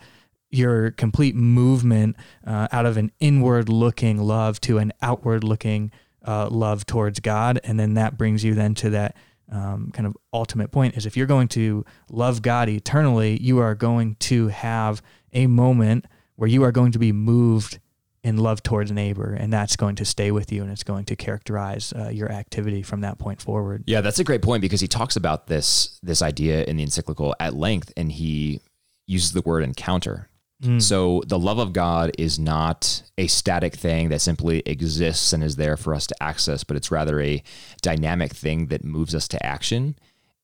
[0.52, 5.92] your complete movement uh, out of an inward looking love to an outward looking
[6.26, 9.16] uh, love towards God, and then that brings you then to that
[9.52, 13.76] um, kind of ultimate point is if you're going to love God eternally, you are
[13.76, 15.02] going to have
[15.34, 17.80] a moment where you are going to be moved
[18.24, 21.16] in love towards neighbor, and that's going to stay with you, and it's going to
[21.16, 23.84] characterize uh, your activity from that point forward.
[23.88, 27.34] Yeah, that's a great point because he talks about this this idea in the encyclical
[27.40, 28.62] at length, and he
[29.08, 30.30] uses the word encounter.
[30.64, 30.82] Mm.
[30.82, 35.56] So the love of God is not a static thing that simply exists and is
[35.56, 37.42] there for us to access, but it's rather a
[37.82, 39.96] dynamic thing that moves us to action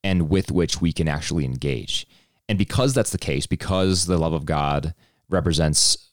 [0.02, 2.06] and with which we can actually engage.
[2.48, 4.94] And because that's the case, because the love of God
[5.28, 6.10] represents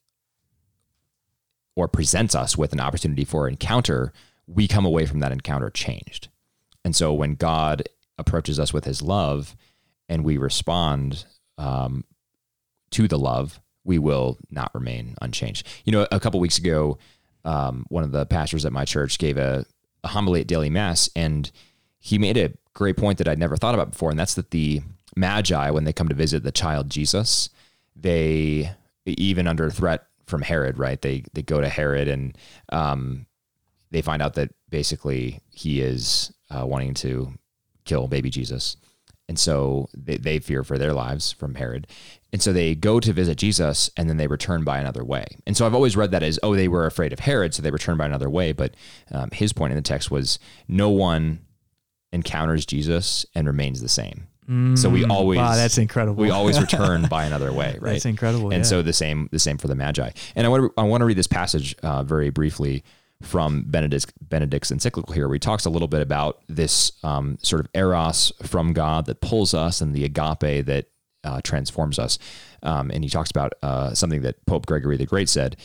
[1.75, 4.11] or presents us with an opportunity for encounter,
[4.47, 6.27] we come away from that encounter changed.
[6.83, 7.83] And so when God
[8.17, 9.55] approaches us with his love
[10.09, 11.25] and we respond
[11.57, 12.03] um,
[12.91, 15.67] to the love, we will not remain unchanged.
[15.85, 16.97] You know, a couple weeks ago,
[17.45, 19.65] um, one of the pastors at my church gave a,
[20.03, 21.49] a homily at daily mass, and
[21.99, 24.81] he made a great point that I'd never thought about before, and that's that the
[25.15, 27.49] magi, when they come to visit the child Jesus,
[27.95, 28.71] they
[29.05, 31.01] even under threat from Herod, right?
[31.01, 32.37] They they go to Herod and
[32.69, 33.25] um,
[33.91, 37.33] they find out that basically he is uh, wanting to
[37.85, 38.77] kill baby Jesus.
[39.33, 41.87] And so they, they fear for their lives from Herod.
[42.31, 45.25] And so they go to visit Jesus and then they return by another way.
[45.47, 47.71] And so I've always read that as, oh, they were afraid of Herod, so they
[47.71, 48.51] returned by another way.
[48.51, 48.75] But
[49.11, 51.39] um, his point in the text was no one
[52.11, 54.27] encounters Jesus and remains the same.
[54.75, 56.21] So we Mm, always wow, that's incredible.
[56.21, 57.93] we always return by another way, right?
[57.93, 58.51] That's incredible.
[58.51, 58.69] and yeah.
[58.69, 61.05] so the same the same for the magi and i want to i want to
[61.05, 62.83] read this passage uh, very briefly
[63.23, 67.59] from benedict benedict's encyclical here where he talks a little bit about this um, sort
[67.59, 70.85] of eros from god that pulls us and the agape that
[71.23, 72.19] uh, transforms us
[72.63, 75.55] um, and he talks about uh, something that pope gregory the great said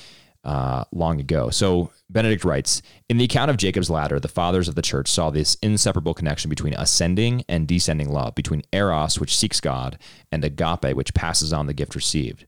[0.44, 1.50] uh, long ago.
[1.50, 5.30] So Benedict writes In the account of Jacob's ladder, the fathers of the church saw
[5.30, 9.98] this inseparable connection between ascending and descending love, between eros, which seeks God,
[10.32, 12.46] and agape, which passes on the gift received.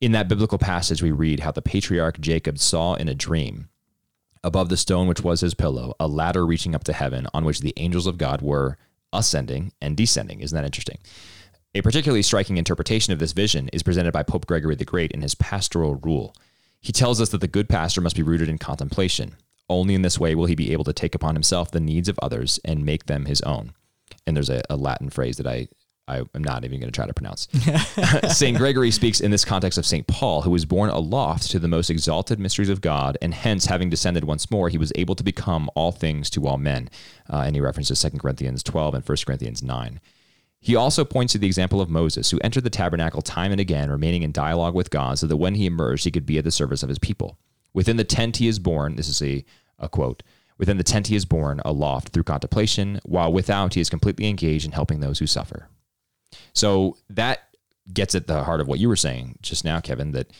[0.00, 3.68] In that biblical passage, we read how the patriarch Jacob saw in a dream,
[4.42, 7.60] above the stone which was his pillow, a ladder reaching up to heaven on which
[7.60, 8.76] the angels of God were
[9.12, 10.40] ascending and descending.
[10.40, 10.98] Isn't that interesting?
[11.74, 15.22] A particularly striking interpretation of this vision is presented by Pope Gregory the Great in
[15.22, 16.34] his pastoral rule.
[16.80, 19.36] He tells us that the good pastor must be rooted in contemplation.
[19.68, 22.18] Only in this way will he be able to take upon himself the needs of
[22.22, 23.74] others and make them his own.
[24.26, 25.68] And there's a, a Latin phrase that I,
[26.08, 27.48] I am not even going to try to pronounce.
[28.36, 28.56] St.
[28.56, 30.06] Gregory speaks in this context of St.
[30.06, 33.90] Paul, who was borne aloft to the most exalted mysteries of God, and hence, having
[33.90, 36.88] descended once more, he was able to become all things to all men.
[37.30, 40.00] Uh, and he references 2 Corinthians 12 and 1 Corinthians 9.
[40.60, 43.90] He also points to the example of Moses, who entered the tabernacle time and again,
[43.90, 46.50] remaining in dialogue with God, so that when he emerged, he could be at the
[46.50, 47.38] service of his people.
[47.74, 49.44] Within the tent he is borne, this is a,
[49.78, 50.22] a quote,
[50.56, 54.64] within the tent he is borne aloft through contemplation, while without he is completely engaged
[54.64, 55.68] in helping those who suffer.
[56.52, 57.48] So that
[57.92, 60.30] gets at the heart of what you were saying just now, Kevin, that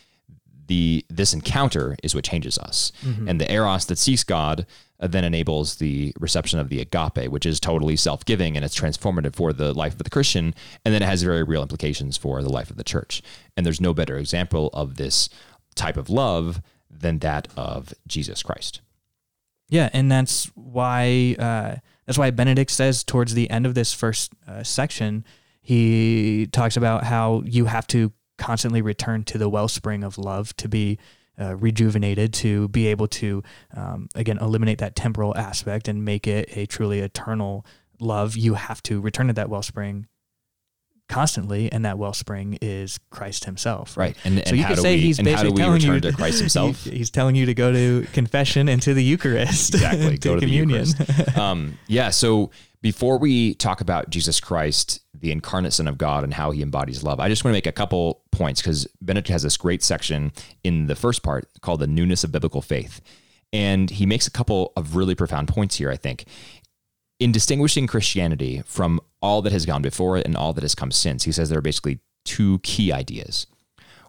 [0.67, 2.93] the this encounter is what changes us.
[3.29, 4.67] And the eros that seeks God
[5.01, 9.35] uh, then enables the reception of the agape, which is totally self-giving and it's transformative
[9.35, 12.51] for the life of the Christian, and then it has very real implications for the
[12.51, 13.23] life of the church.
[13.57, 15.31] And there's no better example of this
[15.75, 18.83] type of love than that of Jesus Christ.
[19.71, 24.33] Yeah, and that's why uh, that's why Benedict says towards the end of this first
[24.47, 25.25] uh, section,
[25.69, 30.67] he talks about how you have to constantly return to the wellspring of love to
[30.67, 30.99] be
[31.39, 33.43] uh, rejuvenated, to be able to
[33.77, 37.67] um, again eliminate that temporal aspect and make it a truly eternal
[38.01, 38.35] love.
[38.35, 40.07] You have to return to that wellspring
[41.09, 43.97] constantly, and that wellspring is Christ Himself.
[43.97, 44.17] Right.
[44.25, 46.85] And, So you could say we, he's and basically telling you return to Christ himself?
[46.85, 49.75] he- he's telling you to go to confession and to the Eucharist.
[49.75, 50.85] exactly to go to communion.
[50.87, 51.39] the Eucharist.
[51.39, 52.11] um, yeah.
[52.11, 52.51] So
[52.83, 57.03] before we talk about Jesus Christ, the incarnate Son of God, and how He embodies
[57.03, 60.31] love, I just want to make a couple points because Benedict has this great section
[60.63, 63.01] in the first part called the newness of biblical faith,
[63.53, 65.91] and he makes a couple of really profound points here.
[65.91, 66.27] I think
[67.21, 70.91] in distinguishing Christianity from all that has gone before it and all that has come
[70.91, 73.47] since, he says there are basically two key ideas.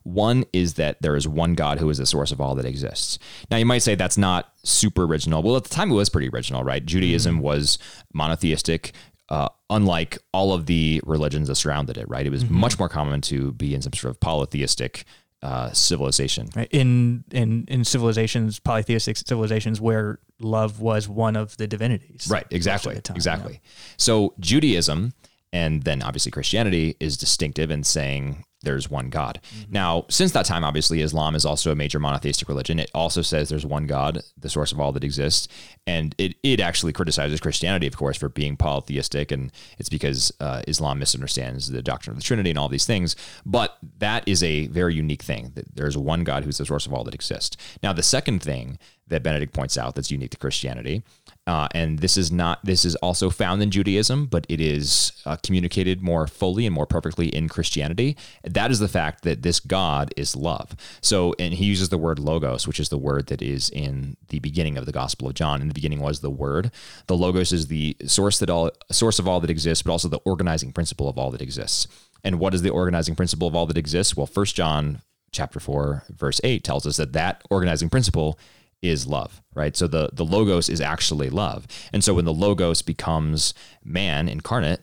[0.03, 3.19] One is that there is one God who is the source of all that exists.
[3.51, 5.43] Now, you might say that's not super original.
[5.43, 6.85] Well, at the time, it was pretty original, right?
[6.85, 7.77] Judaism was
[8.13, 8.93] monotheistic,
[9.29, 12.25] uh, unlike all of the religions that surrounded it, right?
[12.25, 15.05] It was much more common to be in some sort of polytheistic
[15.41, 16.49] uh, civilization.
[16.55, 16.67] Right?
[16.71, 22.27] In in in civilizations, polytheistic civilizations, where love was one of the divinities.
[22.29, 22.99] Right, exactly.
[23.01, 23.61] time, exactly.
[23.97, 25.13] So Judaism
[25.51, 29.39] and then obviously Christianity is distinctive in saying there's one God.
[29.69, 32.79] Now, since that time, obviously, Islam is also a major monotheistic religion.
[32.79, 35.47] It also says there's one God, the source of all that exists.
[35.87, 39.31] And it, it actually criticizes Christianity, of course, for being polytheistic.
[39.31, 43.15] And it's because uh, Islam misunderstands the doctrine of the Trinity and all these things.
[43.45, 46.93] But that is a very unique thing that there's one God who's the source of
[46.93, 47.55] all that exists.
[47.81, 48.77] Now, the second thing
[49.09, 51.03] that Benedict points out that's unique to Christianity
[51.49, 55.35] uh, and this is not this is also found in Judaism, but it is uh,
[55.37, 58.15] communicated more fully and more perfectly in Christianity.
[58.43, 60.75] That is the fact that this God is love.
[61.01, 64.37] So, and he uses the word logos, which is the word that is in the
[64.37, 65.59] beginning of the Gospel of John.
[65.59, 66.69] In the beginning was the Word.
[67.07, 70.21] The logos is the source that all source of all that exists, but also the
[70.25, 71.87] organizing principle of all that exists.
[72.23, 74.15] And what is the organizing principle of all that exists?
[74.15, 78.37] Well, First John chapter four verse eight tells us that that organizing principle
[78.81, 79.75] is love, right?
[79.75, 81.67] So the the logos is actually love.
[81.91, 84.81] And so when the logos becomes man incarnate,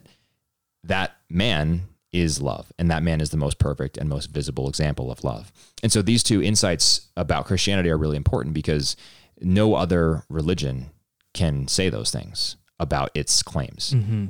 [0.83, 5.11] that man is love and that man is the most perfect and most visible example
[5.11, 5.51] of love.
[5.83, 8.95] And so these two insights about Christianity are really important because
[9.41, 10.91] no other religion
[11.33, 13.93] can say those things about its claims.
[13.93, 14.27] Mm-hmm.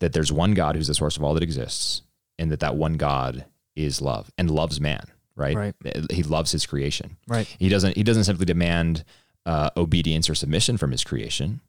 [0.00, 2.02] That there's one God who's the source of all that exists
[2.38, 3.44] and that that one God
[3.76, 5.56] is love and loves man right?
[5.56, 5.74] Right.
[6.10, 7.16] He loves his creation.
[7.28, 7.46] Right.
[7.58, 7.96] He doesn't.
[7.96, 9.04] He doesn't simply demand
[9.46, 11.60] uh, obedience or submission from his creation.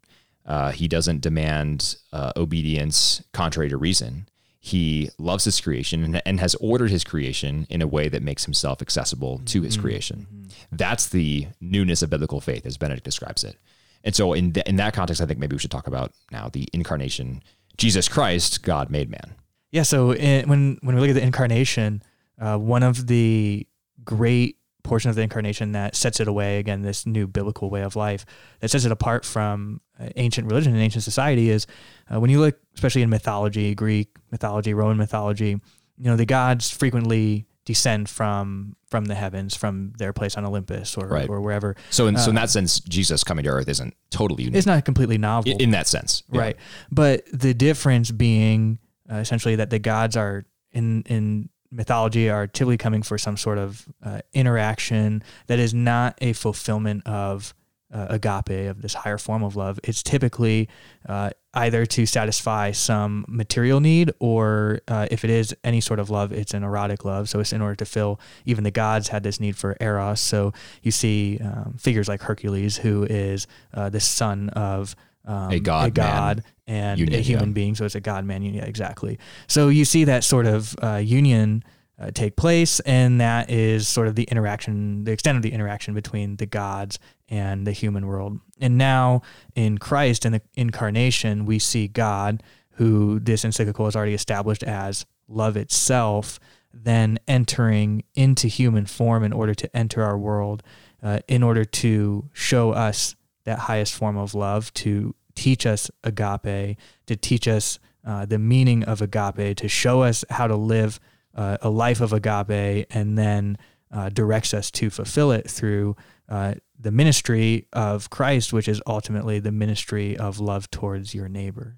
[0.46, 4.28] Uh, he doesn't demand uh, obedience contrary to reason.
[4.60, 8.46] He loves his creation and, and, has ordered his creation in a way that makes
[8.46, 9.82] himself accessible to his Mm-hmm.
[9.82, 10.28] creation.
[10.72, 13.58] That's the newness of biblical faith, as Benedict describes it.
[14.04, 16.50] And so, in th- in that context, I think maybe we should talk about now
[16.50, 17.42] the incarnation.
[17.78, 19.36] Jesus Christ, God made man.
[19.72, 19.84] Yeah.
[19.84, 22.04] So in, when when we look at the incarnation,
[22.40, 23.68] uh, one of the
[24.04, 27.96] great portions of the incarnation that sets it away again, this new biblical way of
[27.96, 28.26] life
[28.62, 31.68] that sets it apart from uh, ancient religion and ancient society is
[32.12, 36.72] uh, when you look, especially in mythology, Greek mythology, Roman mythology, you know the gods
[36.72, 41.30] frequently descend from from the heavens, from their place on Olympus or Right.
[41.30, 41.76] or wherever.
[41.92, 44.58] So, in, so in Uh, that sense, Jesus coming to earth isn't totally unique.
[44.58, 45.52] It's not completely novel.
[45.52, 46.42] in, in that sense, Yeah.
[46.42, 46.58] Right.
[46.92, 48.80] But the difference being
[49.12, 53.58] uh, essentially that the gods are in in mythology are typically coming for some sort
[53.58, 57.54] of uh, interaction that is not a fulfillment of
[57.94, 59.80] uh, agape of this higher form of love.
[59.84, 60.70] It's typically
[61.08, 66.10] uh, either to satisfy some material need, or uh, if it is any sort of
[66.10, 67.28] love, it's an erotic love.
[67.28, 68.20] So it's in order to fill.
[68.46, 70.22] Even the gods had this need for eros.
[70.22, 75.60] So you see um, figures like Hercules, who is uh, the son of um, A
[75.60, 77.54] god a god man and union, a human yeah.
[77.54, 77.76] being.
[77.76, 78.64] So it's a God man union.
[78.64, 79.20] Yeah, exactly.
[79.48, 81.64] So you see that sort of uh, union
[82.00, 85.94] uh, take place, and that is sort of the interaction, the extent of the interaction
[85.94, 86.98] between the gods
[87.30, 88.40] and the human world.
[88.60, 89.22] And now
[89.56, 95.06] in Christ and the incarnation, we see God, who this encyclical has already established as
[95.28, 96.40] love itself,
[96.74, 100.64] then entering into human form in order to enter our world,
[101.04, 106.78] uh, in order to show us that highest form of love, to teach us agape,
[107.08, 111.00] to teach us uh, the meaning of agape, to show us how to live
[111.36, 113.58] uh, a life of agape, and then
[113.92, 115.96] uh, directs us to fulfill it through
[116.30, 121.78] uh, the ministry of Christ, which is ultimately the ministry of love towards your neighbor.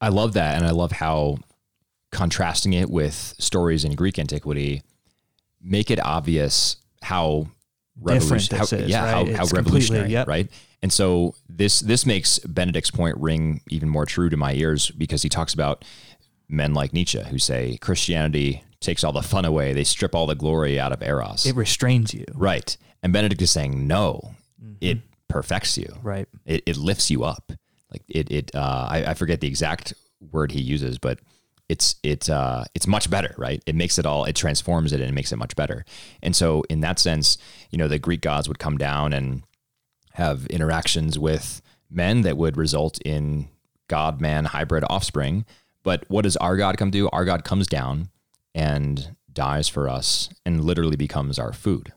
[0.00, 1.38] I love that, and I love how
[2.10, 4.82] contrasting it with stories in Greek antiquity
[5.60, 7.48] make it obvious how
[7.96, 9.28] Different revolution- this how, is, yeah, right?
[9.28, 10.28] how, how revolutionary, yep.
[10.28, 10.48] right?
[10.82, 15.22] And so this this makes Benedict's point ring even more true to my ears because
[15.22, 15.84] he talks about
[16.48, 20.36] men like Nietzsche who say Christianity takes all the fun away, they strip all the
[20.36, 22.76] glory out of eros, It restrains you, right?
[23.02, 24.74] And Benedict is saying no, Mm-hmm.
[24.80, 26.26] it perfects you, right?
[26.46, 27.52] it, it lifts you up.
[27.92, 29.94] Like it, it uh, I, I forget the exact
[30.32, 31.18] word he uses, but
[31.68, 33.62] it's it uh, it's much better, right?
[33.66, 35.84] It makes it all, it transforms it and it makes it much better.
[36.22, 37.38] And so, in that sense,
[37.70, 39.42] you know, the Greek gods would come down and
[40.18, 43.48] have interactions with men that would result in
[43.86, 45.46] God man hybrid offspring.
[45.84, 47.08] But what does our God come do?
[47.10, 48.10] Our God comes down
[48.52, 51.92] and dies for us and literally becomes our food.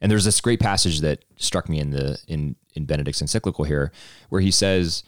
[0.00, 3.90] And there's this great passage that struck me in the in in Benedict's encyclical here,
[4.28, 5.02] where he says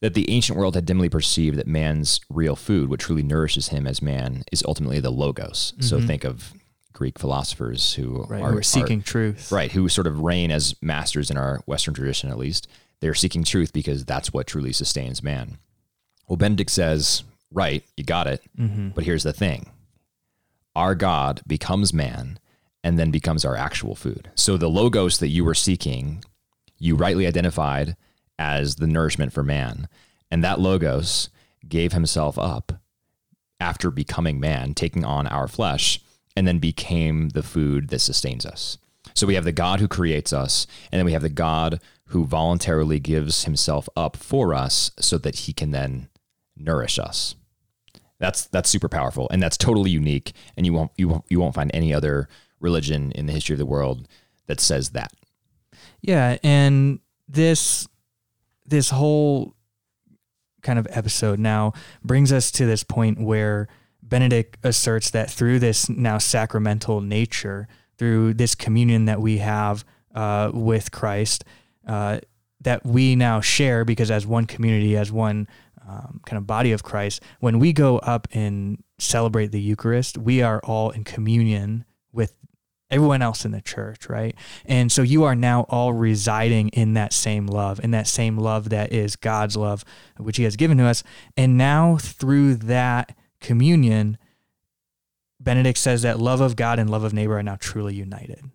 [0.00, 3.88] that the ancient world had dimly perceived that man's real food, what truly nourishes him
[3.88, 5.72] as man, is ultimately the logos.
[5.80, 6.06] So mm-hmm.
[6.06, 6.54] think of
[6.98, 8.42] Greek philosophers who Right.
[8.42, 9.52] are We're seeking truth.
[9.52, 12.66] right, who sort of reign as masters in our Western tradition, at least.
[13.00, 15.58] They're seeking truth because that's what truly sustains man.
[16.26, 17.22] Well, Benedict says,
[17.52, 18.42] right, you got it.
[18.58, 18.88] Mm-hmm.
[18.88, 19.70] But here's the thing
[20.74, 22.40] our God becomes man
[22.82, 24.30] and then becomes our actual food.
[24.34, 26.24] So the logos that you were seeking,
[26.78, 27.96] you rightly identified
[28.40, 29.88] as the nourishment for man.
[30.32, 31.28] And that logos
[31.68, 32.72] gave himself up
[33.60, 36.00] after becoming man, taking on our flesh,
[36.38, 38.78] and then became the food that sustains us.
[39.12, 41.80] So we have the God who creates us, and then we have the God
[42.10, 46.08] who voluntarily gives himself up for us so that he can then
[46.56, 47.34] nourish us.
[48.20, 51.54] That's that's super powerful and that's totally unique and you won't you won't you won't
[51.54, 52.28] find any other
[52.58, 54.08] religion in the history of the world
[54.46, 55.12] that says that.
[56.00, 57.88] Yeah, and this
[58.64, 59.54] this whole
[60.62, 61.72] kind of episode now
[62.04, 63.68] brings us to this point where
[64.08, 69.84] Benedict asserts that through this now sacramental nature, through this communion that we have
[70.14, 71.44] uh, with Christ,
[71.86, 72.20] uh,
[72.60, 75.48] that we now share because as one community, as one
[75.88, 80.42] um, kind of body of Christ, when we go up and celebrate the Eucharist, we
[80.42, 82.34] are all in communion with
[82.90, 84.34] everyone else in the church, right?
[84.64, 88.70] And so you are now all residing in that same love, in that same love
[88.70, 89.84] that is God's love,
[90.16, 91.02] which He has given to us.
[91.36, 94.18] And now through that communion,
[95.40, 98.50] Benedict says that love of God and love of neighbor are now truly united.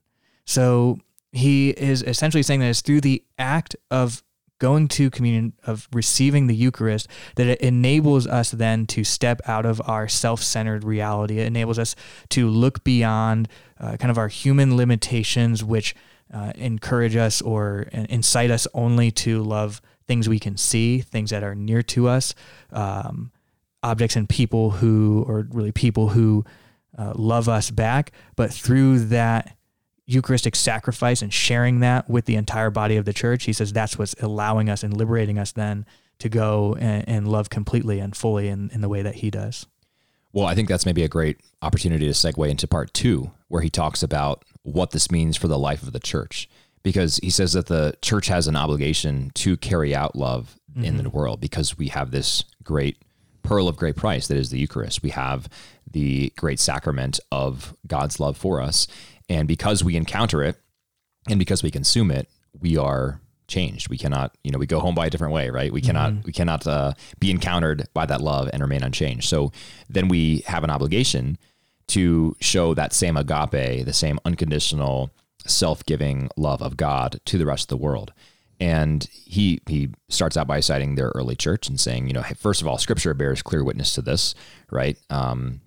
[0.45, 0.99] So
[1.31, 4.23] he is essentially saying that it's through the act of
[4.59, 9.65] going to communion, of receiving the Eucharist, that it enables us then to step out
[9.65, 11.39] of our self centered reality.
[11.39, 11.95] It enables us
[12.29, 15.95] to look beyond uh, kind of our human limitations, which
[16.33, 21.43] uh, encourage us or incite us only to love things we can see, things that
[21.43, 22.33] are near to us,
[22.71, 23.32] um,
[23.83, 26.45] objects and people who, or really people who
[26.97, 28.11] uh, love us back.
[28.35, 29.55] But through that
[30.05, 33.97] Eucharistic sacrifice and sharing that with the entire body of the church, he says that's
[33.97, 35.85] what's allowing us and liberating us then
[36.19, 39.65] to go and, and love completely and fully in, in the way that he does.
[40.31, 43.69] Well, I think that's maybe a great opportunity to segue into part two, where he
[43.69, 46.49] talks about what this means for the life of the church.
[46.81, 50.83] Because he says that the church has an obligation to carry out love mm-hmm.
[50.83, 52.97] in the world because we have this great
[53.43, 55.03] pearl of great price that is the Eucharist.
[55.03, 55.47] We have
[55.89, 58.87] the great sacrament of God's love for us.
[59.29, 60.57] And because we encounter it
[61.29, 62.29] and because we consume it,
[62.59, 63.89] we are changed.
[63.89, 65.71] We cannot, you know, we go home by a different way, right?
[65.71, 66.25] We cannot, mm-hmm.
[66.25, 69.27] we cannot uh, be encountered by that love and remain unchanged.
[69.29, 69.51] So
[69.89, 71.37] then we have an obligation
[71.87, 75.11] to show that same agape, the same unconditional,
[75.45, 78.13] self-giving love of God to the rest of the world.
[78.59, 82.35] And he he starts out by citing their early church and saying, you know, hey,
[82.35, 84.35] first of all, Scripture bears clear witness to this,
[84.71, 84.97] right?
[85.09, 85.61] Um,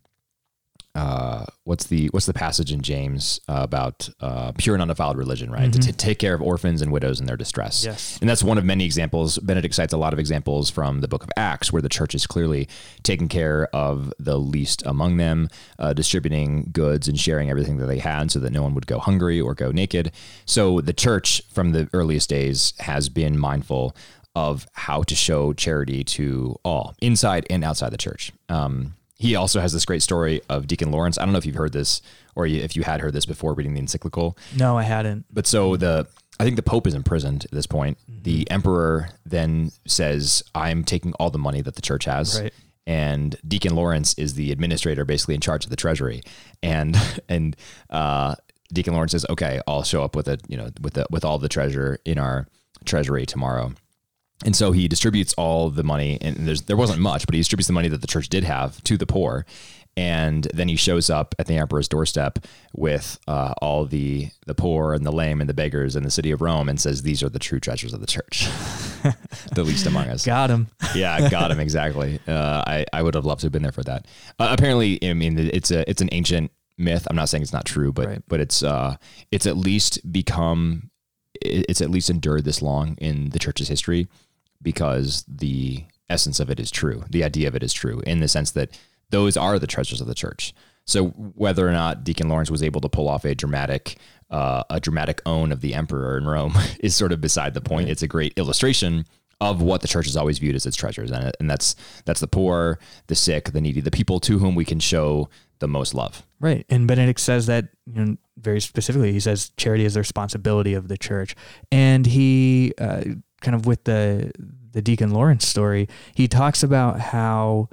[0.97, 5.51] uh, what's the what's the passage in James uh, about uh, pure and undefiled religion,
[5.51, 5.71] right?
[5.71, 5.81] Mm-hmm.
[5.81, 7.85] To t- take care of orphans and widows in their distress.
[7.85, 9.39] Yes, and that's one of many examples.
[9.39, 12.27] Benedict cites a lot of examples from the Book of Acts where the church is
[12.27, 12.69] clearly
[13.03, 17.99] taking care of the least among them, uh, distributing goods and sharing everything that they
[17.99, 20.13] had, so that no one would go hungry or go naked.
[20.47, 23.95] So the church from the earliest days has been mindful
[24.35, 28.33] of how to show charity to all, inside and outside the church.
[28.51, 31.19] Um, he also has this great story of Deacon Lawrence.
[31.19, 32.03] I don't know if you've heard this
[32.35, 34.37] or if you had heard this before reading the encyclical.
[34.57, 35.25] No, I hadn't.
[35.33, 36.07] But so the
[36.39, 37.99] I think the Pope is imprisoned at this point.
[38.11, 38.23] Mm-hmm.
[38.23, 42.53] The Emperor then says, "I'm taking all the money that the church has." Right.
[42.87, 46.23] And Deacon Lawrence is the administrator, basically in charge of the treasury,
[46.63, 46.97] and
[47.29, 47.57] and
[47.89, 48.35] uh,
[48.73, 51.39] Deacon Lawrence says, "Okay, I'll show up with it, you know, with the with all
[51.39, 52.47] the treasure in our
[52.85, 53.73] treasury tomorrow."
[54.45, 57.69] And so he distributes all the money, and there's there wasn't much, but he distributes
[57.69, 59.47] the money that the church did have to the poor.
[59.99, 62.41] And then he shows up at the emperor's doorstep
[62.75, 66.31] with uh, all the the poor and the lame and the beggars in the city
[66.31, 68.47] of Rome, and says, "These are the true treasures of the church,
[69.55, 70.69] the least among us." Got him.
[70.95, 72.21] yeah, got him exactly.
[72.29, 74.07] Uh, I I would have loved to have been there for that.
[74.39, 77.07] Uh, apparently, I mean, it's a it's an ancient myth.
[77.09, 78.23] I'm not saying it's not true, but right.
[78.29, 78.97] but it's uh
[79.31, 80.91] it's at least become
[81.41, 84.09] it's at least endured this long in the church's history
[84.67, 87.05] because the essence of it is true.
[87.09, 88.77] The idea of it is true in the sense that
[89.11, 90.53] those are the treasures of the church.
[90.85, 93.97] So whether or not Deacon Lawrence was able to pull off a dramatic
[94.29, 97.89] uh, a dramatic own of the emperor in Rome is sort of beside the point.
[97.89, 99.07] It's a great illustration
[99.41, 102.27] of what the church has always viewed as its treasures, and, and that's that's the
[102.27, 105.29] poor, the sick, the needy, the people to whom we can show
[105.61, 106.27] the most love.
[106.41, 109.13] Right, and Benedict says that you know very specifically.
[109.13, 111.37] He says charity is the responsibility of the church,
[111.71, 113.05] and he uh,
[113.47, 114.33] kind of with the
[114.73, 117.69] the Deacon Lawrence story, he talks about how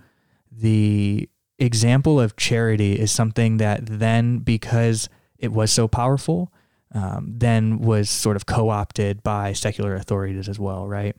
[0.52, 5.10] the example of charity is something that then, because
[5.40, 6.54] it was so powerful,
[6.94, 11.16] um, then was sort of co opted by secular authorities as well, right?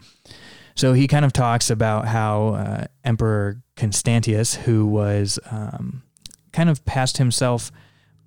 [0.77, 6.05] So he kind of talks about how uh, Emperor Constantius, who was um,
[6.53, 7.73] kind of passed himself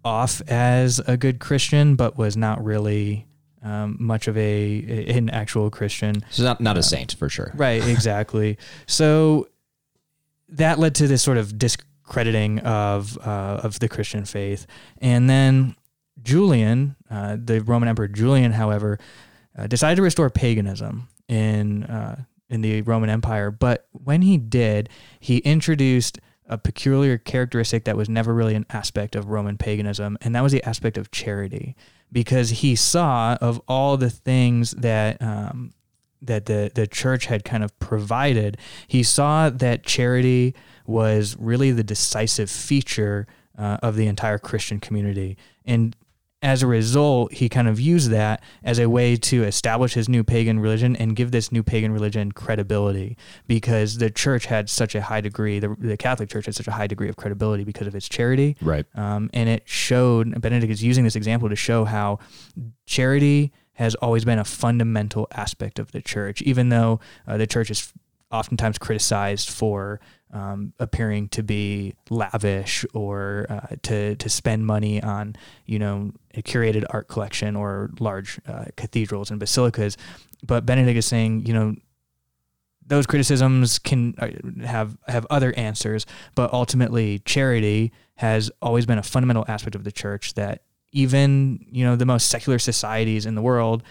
[0.04, 3.28] off as a good Christian, but was not really
[3.64, 6.24] um, much of a an actual Christian.
[6.30, 7.52] So not not a uh, saint for sure.
[7.56, 8.58] Right, exactly.
[8.86, 9.48] so
[10.50, 14.66] that led to this sort of discrediting of uh, of the Christian faith.
[15.00, 15.76] And then
[16.24, 19.00] Julian, uh, the Roman Emperor Julian, however,
[19.58, 23.52] uh, decided to restore paganism in uh, in the Roman Empire.
[23.52, 24.90] But when he did,
[25.20, 30.34] he introduced a peculiar characteristic that was never really an aspect of Roman paganism, and
[30.34, 31.76] that was the aspect of charity,
[32.12, 35.72] because he saw of all the things that um,
[36.22, 40.56] that the the church had kind of provided, he saw that charity
[40.86, 43.28] was really the decisive feature
[43.58, 45.96] uh, of the entire Christian community, and
[46.42, 50.24] as a result, he kind of used that as a way to establish his new
[50.24, 53.18] pagan religion and give this new pagan religion credibility
[53.48, 56.72] because the church had such a high degree, the, the Catholic Church had such a
[56.72, 58.56] high degree of credibility because of its charity.
[58.62, 58.86] Right.
[58.94, 62.20] Um, and it showed, Benedict is using this example to show how
[62.86, 67.72] charity has always been a fundamental aspect of the church, even though uh, the church
[67.72, 67.92] is
[68.32, 70.00] oftentimes criticized for
[70.34, 76.42] um, appearing to be lavish or uh, to to spend money on you know a
[76.42, 79.98] curated art collection or large uh, cathedrals and basilicas.
[80.46, 81.76] But Benedict is saying you know
[82.86, 84.30] those criticisms can uh,
[84.66, 86.06] have have other answers,
[86.36, 90.62] but ultimately charity has always been a fundamental aspect of the church that
[90.92, 93.84] even you know the most secular societies in the world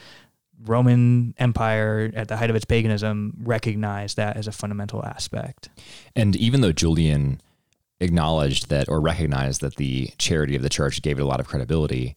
[0.64, 5.68] Roman Empire at the height of its paganism recognized that as a fundamental aspect.
[6.14, 7.40] And even though Julian
[8.00, 11.48] acknowledged that or recognized that the charity of the church gave it a lot of
[11.48, 12.16] credibility,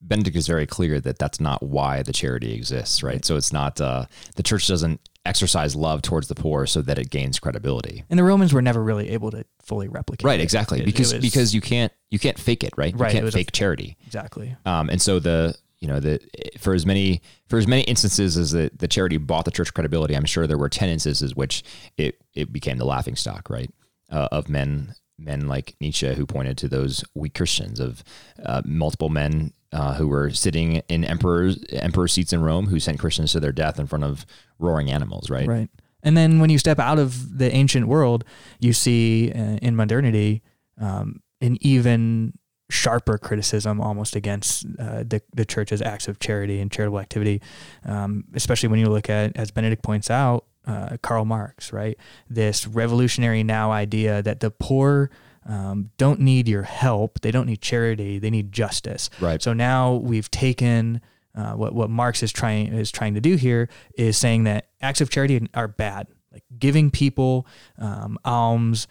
[0.00, 3.14] Benedict is very clear that that's not why the charity exists, right?
[3.14, 3.24] right.
[3.24, 4.06] So it's not uh,
[4.36, 8.04] the church doesn't exercise love towards the poor so that it gains credibility.
[8.10, 10.24] And the Romans were never really able to fully replicate.
[10.24, 12.94] Right, exactly, it, because it was, because you can't you can't fake it, right?
[12.96, 13.96] Right, you can't fake a, charity.
[14.06, 14.54] Exactly.
[14.66, 16.22] Um, and so the you know that
[16.58, 20.16] for as many for as many instances as the, the charity bought the church credibility
[20.16, 21.62] i'm sure there were 10 instances which
[21.98, 23.70] it, it became the laughing stock right?
[24.10, 28.02] Uh, of men men like nietzsche who pointed to those weak christians of
[28.46, 32.98] uh, multiple men uh, who were sitting in emperor emperor seats in rome who sent
[32.98, 34.24] christians to their death in front of
[34.58, 35.46] roaring animals right?
[35.46, 35.68] Right.
[36.02, 38.24] And then when you step out of the ancient world
[38.58, 40.42] you see uh, in modernity
[40.80, 42.32] um, an even
[42.70, 47.42] sharper criticism almost against uh, the, the church's acts of charity and charitable activity,
[47.84, 51.98] um, especially when you look at, as Benedict points out, uh, Karl Marx, right?
[52.28, 55.10] This revolutionary now idea that the poor
[55.46, 59.10] um, don't need your help, they don't need charity, they need justice.
[59.20, 59.42] Right.
[59.42, 61.00] So now we've taken.
[61.36, 65.00] Uh, what what Marx is trying is trying to do here is saying that acts
[65.00, 67.44] of charity are bad, like giving people
[67.76, 68.86] um, alms,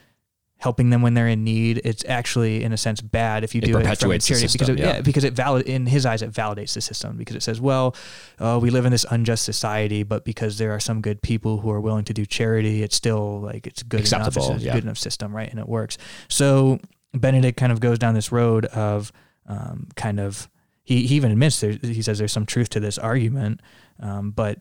[0.64, 1.82] helping them when they're in need.
[1.84, 4.80] It's actually, in a sense, bad if you it do it from charity because it,
[4.80, 4.86] yeah.
[4.86, 5.01] yeah.
[5.01, 7.97] because it valid in his eyes it validates the system because it says, well,
[8.39, 11.70] uh, we live in this unjust society, but because there are some good people who
[11.70, 14.55] are willing to do charity, it's still like it's good Acceptable, enough.
[14.55, 14.74] It's a yeah.
[14.74, 15.51] good enough system, right?
[15.51, 15.97] And it works.
[16.30, 16.80] So
[17.14, 19.11] Benedict kind of goes down this road of
[19.45, 20.49] um, kind of
[20.86, 23.59] he, he even admits there, he says there's some truth to this argument,
[23.99, 24.59] um, but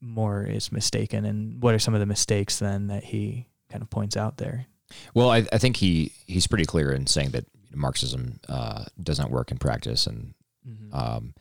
[0.00, 1.24] more is mistaken.
[1.24, 4.66] And what are some of the mistakes then that he kind of points out there?
[5.14, 9.50] Well, I, I think he he's pretty clear in saying that Marxism uh, doesn't work
[9.50, 10.34] in practice, and
[10.68, 10.94] mm-hmm.
[10.94, 11.34] um,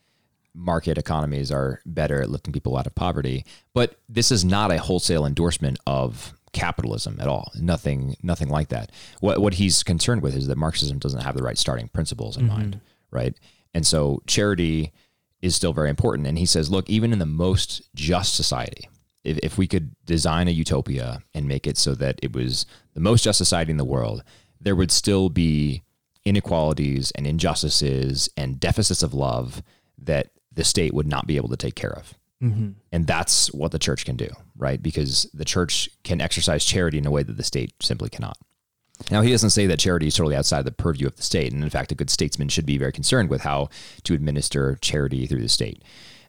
[0.54, 3.46] market economies are better at lifting people out of poverty.
[3.74, 7.52] But this is not a wholesale endorsement of capitalism at all.
[7.60, 8.91] Nothing, nothing like that.
[9.20, 12.48] What what he's concerned with is that Marxism doesn't have the right starting principles in
[12.48, 12.58] mm-hmm.
[12.58, 12.82] mind,
[13.12, 13.36] right?
[13.74, 14.93] And so charity
[15.41, 16.28] is still very important.
[16.28, 18.89] And he says, look, even in the most just society,
[19.24, 22.66] if, if we could design a utopia and make it so that it was
[22.96, 24.24] the most just society in the world,
[24.60, 25.84] there would still be
[26.26, 29.62] inequalities and injustices and deficits of love
[30.00, 32.16] that the state would not be able to take care of.
[32.41, 32.72] Mm-hmm.
[32.91, 34.82] And that's what the church can do, right?
[34.82, 38.38] Because the church can exercise charity in a way that the state simply cannot.
[39.12, 41.52] Now, he doesn't say that charity is totally outside the purview of the state.
[41.52, 43.70] And in fact, a good statesman should be very concerned with how
[44.04, 45.84] to administer charity through the state.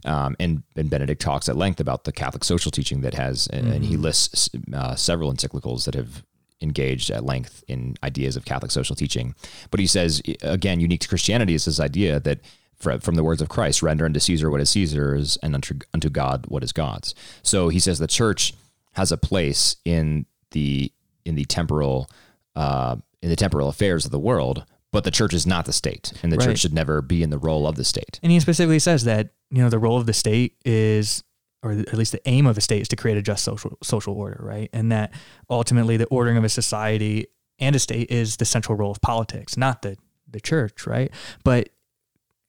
[0.04, 3.70] Um, and, and Benedict talks at length about the Catholic social teaching that has, mm-hmm.
[3.70, 4.02] and he mm-hmm.
[4.02, 6.24] lists uh, several encyclicals that have
[6.60, 9.34] engaged at length in ideas of Catholic social teaching.
[9.70, 12.40] But he says, again, unique to Christianity is this idea that
[12.78, 16.46] from the words of Christ, render unto Caesar what is Caesar's and unto, unto God
[16.48, 17.14] what is God's.
[17.42, 18.52] So he says the church
[18.92, 20.92] has a place in the
[21.24, 22.08] in the temporal
[22.54, 26.12] uh, in the temporal affairs of the world, but the church is not the state,
[26.22, 26.46] and the right.
[26.46, 28.20] church should never be in the role of the state.
[28.22, 31.22] And he specifically says that you know the role of the state is
[31.62, 34.14] or at least the aim of a state is to create a just social social
[34.14, 34.70] order right?
[34.72, 35.12] And that
[35.50, 37.26] ultimately the ordering of a society
[37.58, 39.96] and a state is the central role of politics not the
[40.28, 41.10] the church right?
[41.44, 41.70] But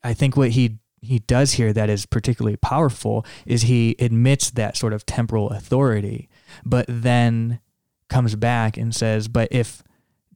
[0.03, 4.77] i think what he he does here that is particularly powerful is he admits that
[4.77, 6.29] sort of temporal authority
[6.65, 7.59] but then
[8.07, 9.83] comes back and says but if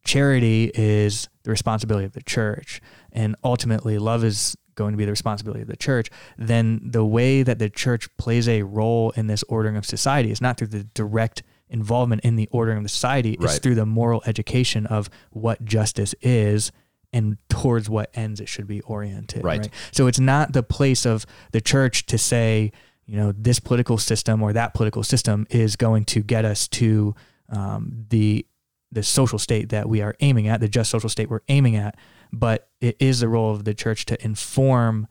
[0.04, 5.12] charity is the responsibility of the church, and ultimately love is going to be the
[5.12, 9.44] responsibility of the church, then the way that the church plays a role in this
[9.44, 13.38] ordering of society is not through the direct involvement in the ordering of the society,
[13.40, 16.72] it's through the moral education of what justice is
[17.14, 19.44] and towards what ends it should be oriented.
[19.44, 19.70] Right.
[19.92, 22.72] So it's not the place of the church to say,
[23.06, 27.16] you know, this political system or that political system is going to get us to
[27.50, 28.46] um, the
[28.94, 31.96] the social state that we are aiming at, the just social state we're aiming at.
[32.34, 35.08] But it is the role of the church to inform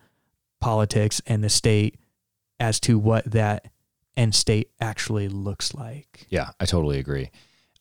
[0.61, 1.99] politics and the state
[2.59, 3.67] as to what that
[4.17, 6.27] end state actually looks like.
[6.29, 7.31] Yeah, I totally agree.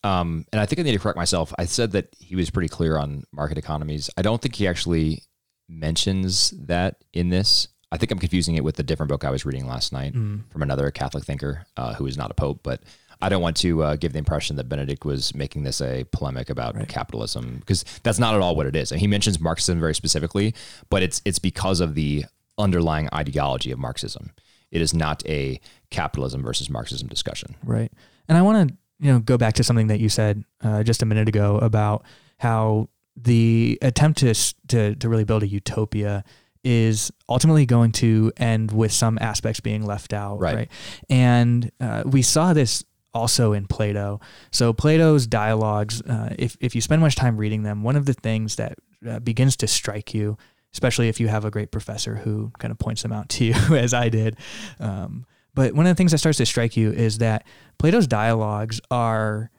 [0.02, 1.52] Um, and I think I need to correct myself.
[1.58, 4.08] I said that he was pretty clear on market economies.
[4.16, 5.22] I don't think he actually
[5.68, 7.68] mentions that in this.
[7.92, 10.50] I think I'm confusing it with a different book I was reading last night Mm.
[10.50, 12.60] from another Catholic thinker uh, who is not a pope.
[12.62, 12.82] But
[13.22, 16.48] I don't want to uh, give the impression that Benedict was making this a polemic
[16.50, 16.88] about Right.
[16.88, 18.92] capitalism because that's not at all what it is.
[18.92, 20.54] And he mentions Marxism very specifically,
[20.88, 22.24] but it's it's because of the
[22.58, 24.30] underlying ideology of Marxism.
[24.70, 25.60] It is not a
[25.90, 27.56] capitalism versus Marxism discussion.
[27.64, 27.92] Right.
[28.28, 31.02] And I want to, you know, go back to something that you said uh, just
[31.02, 32.04] a minute ago about
[32.38, 34.32] how the attempt to,
[34.68, 36.22] to to really build a utopia
[36.62, 40.38] is ultimately going to end with some aspects being left out.
[40.38, 40.68] Right.
[41.08, 44.20] And uh, we saw this also in Plato.
[44.50, 48.14] So Plato's dialogues, uh, if if you spend much time reading them, one of the
[48.14, 50.36] things that uh, begins to strike you,
[50.72, 53.54] especially if you have a great professor who kind of points them out to you,
[53.76, 54.36] as I did.
[54.78, 57.44] Um, but one of the things that starts to strike you is that
[57.78, 59.50] Plato's dialogues are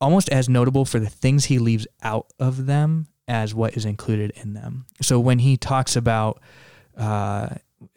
[0.00, 4.32] almost as notable for the things he leaves out of them as what is included
[4.36, 4.86] in them.
[5.02, 6.40] So when he talks about,
[6.96, 7.50] uh,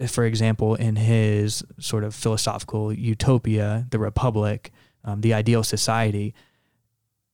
[0.08, 4.72] for example, in his sort of philosophical utopia, the republic,
[5.04, 6.34] um, the ideal society,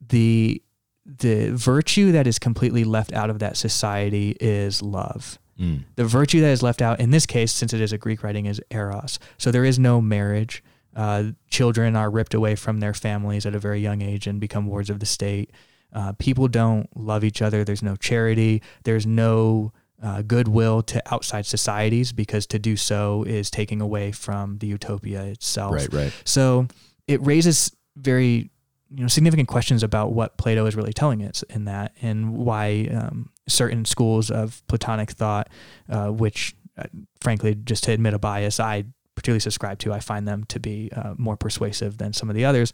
[0.07, 0.61] the
[1.05, 5.39] the virtue that is completely left out of that society is love.
[5.59, 5.83] Mm.
[5.95, 8.45] The virtue that is left out in this case, since it is a Greek writing,
[8.45, 9.19] is eros.
[9.37, 10.63] So there is no marriage.
[10.95, 14.67] Uh, children are ripped away from their families at a very young age and become
[14.67, 15.51] wards of the state.
[15.91, 17.63] Uh, people don't love each other.
[17.63, 18.61] There's no charity.
[18.83, 24.57] There's no uh, goodwill to outside societies because to do so is taking away from
[24.59, 25.73] the utopia itself.
[25.73, 26.13] Right, right.
[26.23, 26.67] So
[27.07, 28.49] it raises very
[28.91, 32.89] you know significant questions about what Plato is really telling us in that, and why
[32.91, 35.49] um, certain schools of Platonic thought,
[35.89, 36.83] uh, which uh,
[37.21, 38.85] frankly, just to admit a bias, I
[39.15, 42.45] particularly subscribe to, I find them to be uh, more persuasive than some of the
[42.45, 42.71] others.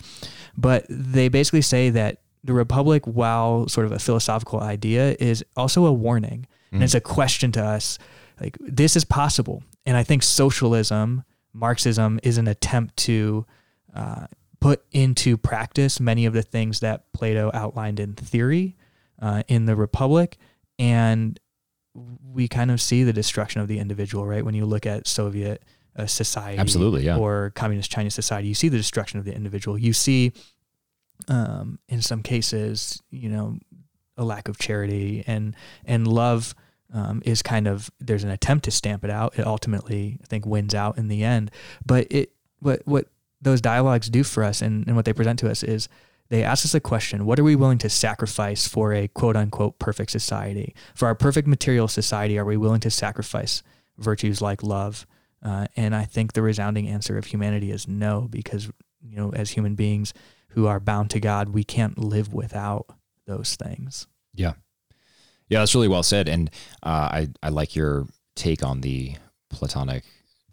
[0.56, 5.86] But they basically say that the republic, while sort of a philosophical idea, is also
[5.86, 6.46] a warning,
[6.76, 7.98] and it's a question to us,
[8.40, 9.64] like this is possible.
[9.86, 11.24] And I think socialism,
[11.54, 13.46] Marxism, is an attempt to
[13.94, 14.28] uh,
[14.60, 18.76] put into practice many of the things that Plato outlined in theory
[19.22, 20.38] uh, in the Republic.
[20.80, 21.40] And
[21.94, 24.44] we kind of see the destruction of the individual, right?
[24.44, 25.64] When you look at Soviet
[25.96, 27.18] uh, society Absolutely, yeah.
[27.18, 29.78] or communist Chinese society, you see the destruction of the individual.
[29.78, 30.34] You see,
[31.30, 33.58] um, in some cases, you know,
[34.18, 35.56] a lack of charity and
[35.86, 36.56] and love
[36.96, 39.38] um, is kind of there's an attempt to stamp it out.
[39.38, 41.52] It ultimately, I think, wins out in the end.
[41.86, 43.08] But it what what
[43.42, 45.90] those dialogues do for us and, and what they present to us is
[46.30, 49.78] they ask us a question what are we willing to sacrifice for a quote unquote
[49.78, 53.62] perfect society for our perfect material society are we willing to sacrifice
[53.98, 55.06] virtues like love
[55.44, 58.72] uh, and i think the resounding answer of humanity is no because
[59.04, 60.14] you know as human beings
[60.50, 62.88] who are bound to god we can't live without
[63.28, 64.54] those things Yeah.
[65.50, 66.28] Yeah, that's really well said.
[66.28, 66.50] And
[66.84, 69.16] uh, I, I like your take on the
[69.50, 70.04] Platonic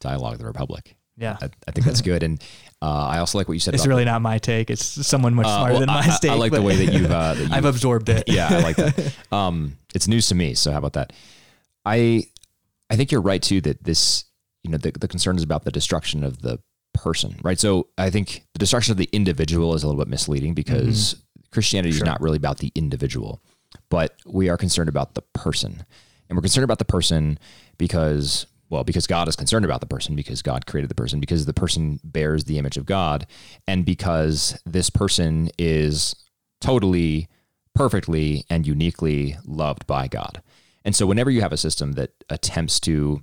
[0.01, 0.95] dialogue of the Republic.
[1.17, 2.23] yeah I, I think that's good.
[2.23, 2.43] And
[2.83, 5.47] uh, I also like what you said it's really not my take it's someone much
[5.47, 7.35] Uh, smarter well, than my I, I- take I like the way that you've, uh,
[7.35, 9.15] that you've i've absorbed it yeah, I like that.
[9.33, 10.55] Um, it's news to me.
[10.55, 11.13] So how about that?
[11.87, 12.25] I
[12.91, 14.25] I think you're right too that this
[14.63, 16.59] you know the, the concern is about the destruction of the
[16.95, 17.59] person, right?
[17.59, 21.17] So I think the destruction of the individual is a little bit misleading because
[21.51, 22.05] Christianity is Mm-hmm.
[22.05, 22.13] Sure.
[22.13, 23.41] not really about the individual,
[23.93, 25.85] but we are concerned about the person,
[26.27, 27.39] and we're concerned about the person
[27.77, 31.45] because well because God is concerned about the person because God created the person because
[31.45, 33.27] the person bears the image of God,
[33.69, 36.17] and because this person is
[36.63, 37.29] totally
[37.75, 40.41] perfectly and uniquely loved by God.
[40.87, 43.23] And so whenever you have a system that attempts to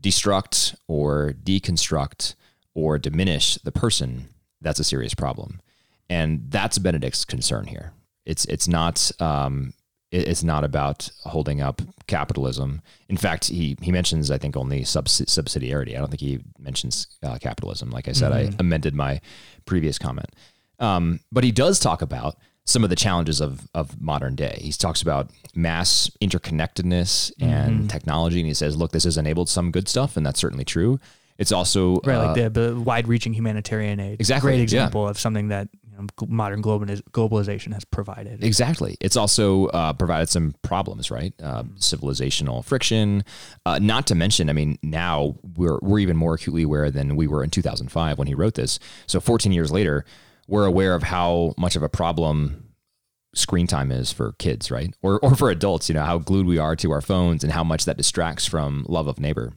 [0.00, 2.36] destruct or deconstruct
[2.74, 4.30] or diminish the person,
[4.62, 5.60] that's a serious problem.
[6.08, 7.92] And that's Benedict's concern here.
[8.26, 9.72] It's it's not um,
[10.10, 12.80] it- it's not about holding up capitalism.
[13.08, 15.94] In fact, he he mentions I think only subs- subsidiarity.
[15.96, 17.90] I don't think he mentions uh, capitalism.
[17.90, 19.20] Like I said, I amended my
[19.66, 20.30] previous comment.
[20.78, 24.58] Um, but he does talk about some of the challenges of of modern day.
[24.62, 27.86] He talks about mass interconnectedness and Mm-hmm.
[27.88, 30.98] technology, and he says, "Look, this has enabled some good stuff, and that's certainly true.
[31.36, 34.20] It's also Right, uh, like the, the wide-reaching humanitarian aid.
[34.20, 34.62] Exactly, Great yeah.
[34.62, 38.42] example of something that you know, modern globaliz- globalization has provided.
[38.42, 38.96] Exactly.
[39.00, 41.32] It's also uh, provided some problems, right?
[41.42, 43.24] Uh, civilizational friction.
[43.66, 47.26] Uh, not to mention, I mean, now we're we're even more acutely aware than we
[47.26, 48.78] were in 2005 when he wrote this.
[49.06, 50.04] So 14 years later,
[50.48, 52.74] we're aware of how much of a problem
[53.34, 54.94] screen time is for kids, right?
[55.02, 55.88] Or or for adults.
[55.88, 58.86] You know how glued we are to our phones and how much that distracts from
[58.88, 59.52] love of neighbor.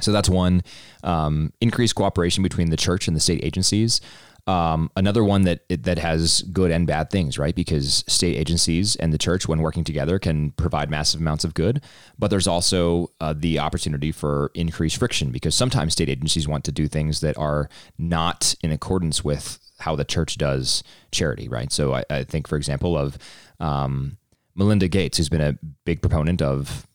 [0.00, 0.62] So that's one.
[1.02, 4.00] Um, increased cooperation between the church and the state agencies.
[4.48, 7.54] Um, another one that that has good and bad things, right?
[7.54, 11.82] Because state agencies and the church, when working together, can provide massive amounts of good.
[12.18, 16.72] But there's also uh, the opportunity for increased friction because sometimes state agencies want to
[16.72, 17.68] do things that are
[17.98, 20.82] not in accordance with how the church does
[21.12, 21.70] charity, right?
[21.70, 23.18] So I, I think, for example, of
[23.60, 24.16] um,
[24.54, 26.86] Melinda Gates, who's been a big proponent of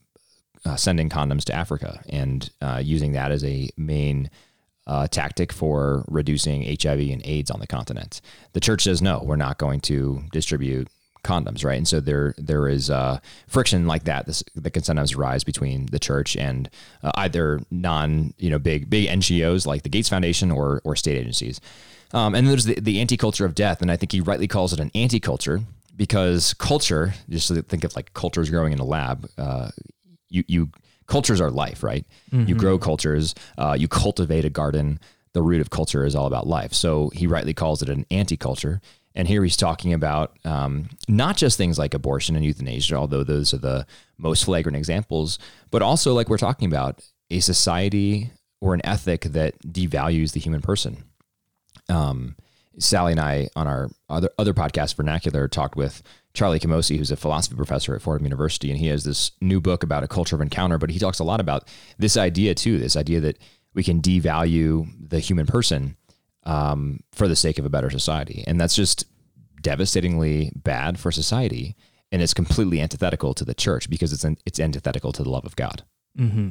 [0.65, 4.31] uh, sending condoms to Africa and uh, using that as a main
[4.87, 8.21] uh, tactic for reducing HIV and AIDS on the continent.
[8.53, 10.87] The church says no, we're not going to distribute
[11.23, 11.77] condoms, right?
[11.77, 15.87] And so there there is uh, friction like that this, that can sometimes rise between
[15.87, 16.69] the church and
[17.01, 21.17] uh, either non you know big big NGOs like the Gates Foundation or or state
[21.17, 21.61] agencies.
[22.13, 24.71] Um, and there's the, the anti culture of death, and I think he rightly calls
[24.71, 25.61] it an anti culture
[25.95, 29.69] because culture, just think of like cultures growing in a lab, uh,
[30.29, 30.69] you you
[31.07, 32.05] cultures are life, right?
[32.47, 34.99] You grow cultures, uh, you cultivate a garden.
[35.33, 36.73] The root of culture is all about life.
[36.73, 38.81] So he rightly calls it an anti-culture.
[39.15, 43.53] And here he's talking about um, not just things like abortion and euthanasia, although those
[43.53, 43.85] are the
[44.17, 45.39] most flagrant examples,
[45.71, 48.31] but also like we're talking about a society
[48.61, 51.03] or an ethic that devalues the human person.
[51.89, 52.35] Um,
[52.79, 56.01] Sally and I on our other other podcast vernacular talked with
[56.33, 59.83] Charlie Camosy, who's a philosophy professor at Fordham University, and he has this new book
[59.83, 60.77] about a culture of encounter.
[60.77, 61.67] But he talks a lot about
[61.97, 63.37] this idea too, this idea that
[63.73, 65.97] we can devalue the human person
[66.43, 69.05] um, for the sake of a better society, and that's just
[69.61, 71.75] devastatingly bad for society,
[72.11, 75.45] and it's completely antithetical to the church because it's an, it's antithetical to the love
[75.45, 75.83] of God.
[76.17, 76.49] Mm-hmm.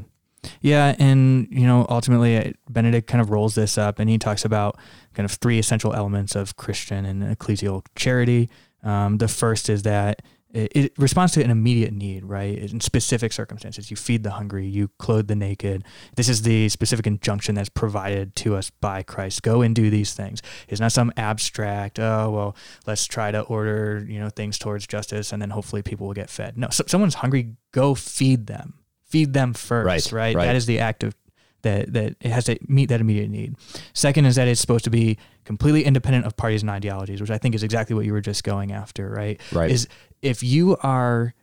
[0.60, 4.44] Yeah, and you know, ultimately, uh, Benedict kind of rolls this up, and he talks
[4.44, 4.78] about
[5.14, 8.48] kind of three essential elements of Christian and ecclesial charity.
[8.82, 10.22] Um, the first is that
[10.52, 12.58] it, it responds to an immediate need, right?
[12.58, 15.84] In specific circumstances, you feed the hungry, you clothe the naked.
[16.16, 19.42] This is the specific injunction that's provided to us by Christ.
[19.42, 20.42] Go and do these things.
[20.68, 25.32] It's not some abstract, oh well, let's try to order you know things towards justice,
[25.32, 26.58] and then hopefully people will get fed.
[26.58, 28.74] No, so, someone's hungry, go feed them
[29.12, 30.36] feed them first, Right, right?
[30.36, 30.46] right.
[30.46, 31.14] That is the act of
[31.62, 33.54] that that it has to meet that immediate need.
[33.92, 37.38] Second is that it's supposed to be completely independent of parties and ideologies, which I
[37.38, 39.40] think is exactly what you were just going after, right?
[39.52, 39.70] Right.
[39.70, 39.86] Is
[40.22, 41.34] if you are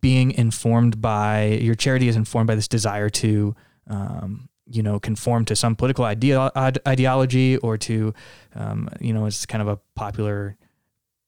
[0.00, 3.54] being informed by your charity is informed by this desire to
[3.88, 8.14] um, you know conform to some political idea, ide- ideology or to
[8.54, 10.56] um, you know it's kind of a popular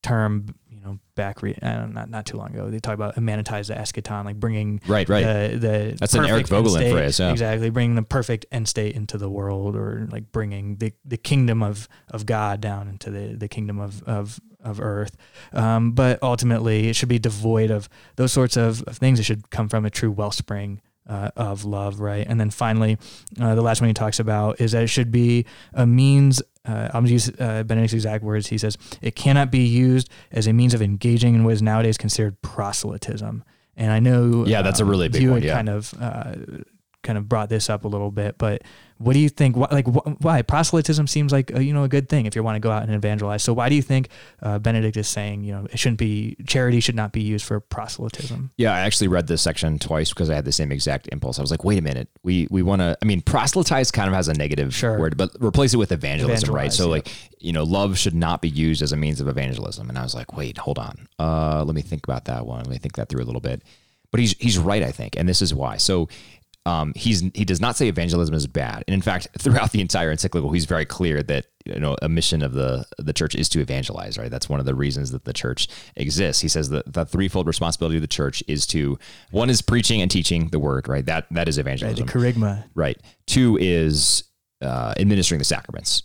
[0.02, 3.68] term you know back re- uh, not not too long ago they talk about immanentize
[3.68, 5.22] the eschaton like bringing Right, right.
[5.50, 7.30] the, the That's an Eric Voegelin phrase, yeah.
[7.30, 11.62] exactly bringing the perfect end state into the world or like bringing the, the kingdom
[11.62, 15.16] of of God down into the the kingdom of of of earth
[15.52, 19.50] um, but ultimately it should be devoid of those sorts of, of things it should
[19.50, 22.24] come from a true wellspring uh, of love, right?
[22.26, 22.96] And then finally,
[23.40, 26.40] uh, the last one he talks about is that it should be a means.
[26.68, 28.48] Uh, I'm going to use uh, Benedict's exact words.
[28.48, 31.96] He says it cannot be used as a means of engaging in what is nowadays
[31.96, 33.44] considered proselytism.
[33.76, 35.54] And I know, Yeah, that's a really big you one, yeah.
[35.54, 36.34] kind of uh,
[37.02, 38.62] kind of brought this up a little bit, but
[38.98, 39.56] what do you think?
[39.56, 42.42] Wh- like, wh- why proselytism seems like a, you know a good thing if you
[42.42, 43.42] want to go out and evangelize.
[43.42, 44.10] So why do you think
[44.42, 47.60] uh, Benedict is saying you know it shouldn't be charity should not be used for
[47.60, 48.50] proselytism?
[48.58, 51.38] Yeah, I actually read this section twice because I had the same exact impulse.
[51.38, 52.98] I was like, wait a minute, we we want to.
[53.00, 54.98] I mean, proselytize kind of has a negative Sure.
[54.98, 56.72] word, but replace it with evangelism, right?
[56.72, 56.90] So yeah.
[56.90, 59.88] like, you know, love should not be used as a means of evangelism.
[59.88, 62.64] And I was like, wait, hold on, uh, let me think about that one.
[62.64, 63.62] Let me think that through a little bit.
[64.10, 65.78] But he's he's right, I think, and this is why.
[65.78, 66.08] So.
[66.66, 70.10] Um, he's he does not say evangelism is bad, and in fact, throughout the entire
[70.10, 73.60] encyclical, he's very clear that you know a mission of the the church is to
[73.60, 74.18] evangelize.
[74.18, 76.42] Right, that's one of the reasons that the church exists.
[76.42, 78.98] He says that the threefold responsibility of the church is to
[79.30, 80.86] one is preaching and teaching the word.
[80.88, 82.64] Right, that that is Right, the charisma.
[82.74, 82.98] Right.
[83.26, 84.24] Two is
[84.60, 86.02] uh, administering the sacraments.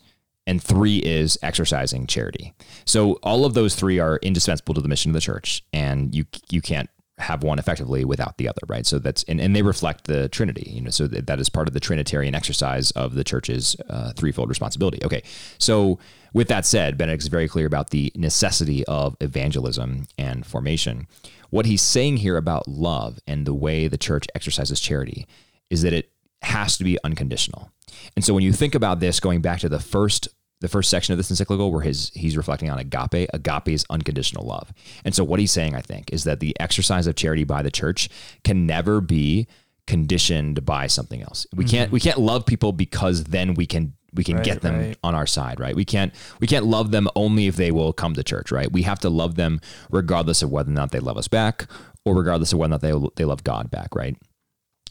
[0.48, 2.54] And three is exercising charity.
[2.86, 6.26] So all of those three are indispensable to the mission of the church, and you
[6.52, 6.88] you can't
[7.18, 8.86] have one effectively without the other, right?
[8.86, 10.90] So that's and, and they reflect the Trinity, you know.
[10.90, 15.00] So that, that is part of the Trinitarian exercise of the church's uh, threefold responsibility.
[15.04, 15.24] Okay,
[15.58, 15.98] so
[16.34, 21.08] with that said, Benedict is very clear about the necessity of evangelism and formation.
[21.50, 25.26] What he's saying here about love and the way the church exercises charity
[25.70, 26.12] is that it
[26.42, 27.72] has to be unconditional.
[28.16, 30.28] And so when you think about this, going back to the first
[30.62, 33.30] the first section of this encyclical where his he's reflecting on agape.
[33.34, 34.74] Agape is unconditional love.
[35.04, 37.72] And so what he's saying i think is that the exercise of charity by the
[37.72, 38.10] church
[38.44, 39.48] can never be
[39.88, 41.46] conditioned by something else.
[41.54, 41.72] We mm-hmm.
[41.72, 44.98] can't we can't love people because then we can we can Right, get them right.
[45.04, 45.76] on our side right?
[45.76, 48.72] We can't we can't love them only if they will come to church right?
[48.72, 49.60] We have to love them
[49.92, 51.68] regardless of whether or not they love us back
[52.06, 54.16] or regardless of whether or not they they love god back right?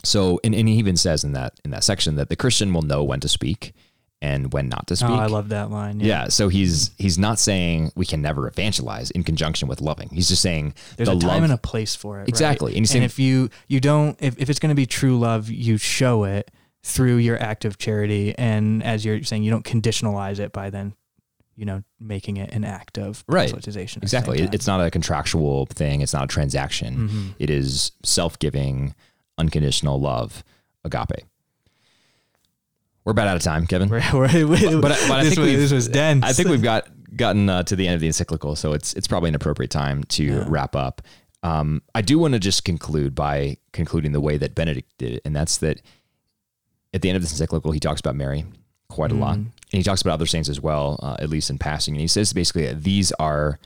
[0.04, 2.82] So and, and he even says in that in that section that the christian will
[2.82, 3.72] know when to speak
[4.24, 6.00] and when not to speak Oh, I love that line.
[6.00, 6.28] yeah.
[6.28, 10.08] So he's he's not saying we can never evangelize in conjunction with loving.
[10.10, 11.42] He's just saying There's the a time love.
[11.44, 12.28] and a place for it.
[12.28, 12.70] Exactly.
[12.72, 12.76] Right?
[12.76, 15.50] And he's saying- if you you don't if, if it's going to be true love,
[15.50, 16.50] you show it
[16.82, 20.92] through your act of charity, and as you're saying, you don't conditionalize it by then,
[21.56, 23.50] you know, making it an act of Right.
[23.50, 23.96] proselytization.
[23.98, 24.42] at exactly.
[24.52, 26.02] It's not a contractual thing.
[26.02, 27.08] It's not a transaction.
[27.08, 27.34] Mhm.
[27.38, 28.94] It is self-giving,
[29.38, 30.44] unconditional love,
[30.84, 31.24] agape.
[33.04, 33.88] We're about out of time, Kevin.
[33.88, 36.24] We're, we're, But- but I this think was, we've- this was dense.
[36.24, 39.06] I think we've got gotten uh, to the end of the encyclical, so it's it's
[39.06, 40.44] probably an appropriate time to Yeah.
[40.48, 41.02] wrap up.
[41.42, 45.22] Um, I do want to just conclude by concluding the way that Benedict did it,
[45.24, 45.80] and that's that
[46.94, 48.44] at the end of this encyclical, he talks about Mary
[48.88, 49.40] quite a lot, Mhm.
[49.40, 51.94] and he talks about other saints as well, uh, at least in passing.
[51.94, 53.58] And he says basically that these are,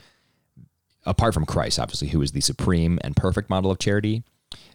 [1.05, 4.23] apart from Christ, obviously, who is the supreme and perfect model of charity,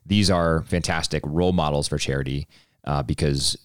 [0.07, 2.47] these are fantastic role models for charity
[2.85, 3.57] uh, because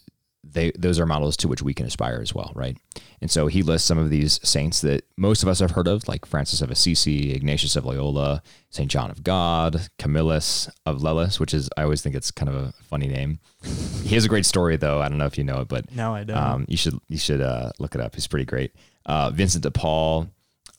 [0.44, 2.78] they those are models to which we can aspire as well, right?
[3.22, 6.08] And so he lists some of these saints that most of us have heard of,
[6.08, 11.54] like Francis of Assisi, Ignatius of Loyola, Saint John of God, Camillus of Lellis, which
[11.54, 13.40] is I always think it's kind of a funny name.
[14.04, 15.02] He has a great story though.
[15.02, 16.36] I don't know if you know it, but no, I don't.
[16.38, 18.16] um, you should you should uh, look it up.
[18.16, 18.72] He's pretty great.
[19.06, 20.30] Uh, Vincent de Paul,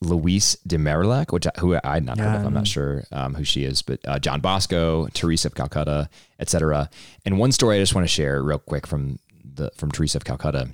[0.01, 2.47] Louise de Marillac, which I, who I'd not heard of.
[2.47, 6.09] I'm not sure um, who she is, but uh, John Bosco, Teresa of Calcutta,
[6.41, 6.89] etc.
[7.25, 9.19] And one story I just want to share real quick from
[9.61, 10.71] the from Teresa of Calcutta.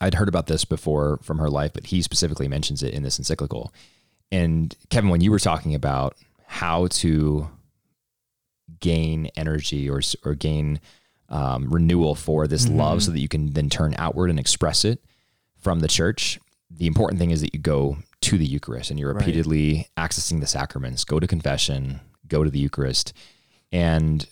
[0.00, 3.18] I'd heard about this before from her life, but he specifically mentions it in this
[3.18, 3.72] encyclical.
[4.32, 7.48] And Kevin, when you were talking about how to
[8.80, 10.80] gain energy or or gain
[11.28, 15.02] um, renewal for this love, so that you can then turn outward and express it
[15.58, 16.38] from the church.
[16.70, 19.20] The important thing is that you go to the Eucharist and you're Right.
[19.24, 21.04] repeatedly accessing the sacraments.
[21.04, 22.00] Go to confession.
[22.28, 23.12] Go to the Eucharist.
[23.72, 24.26] And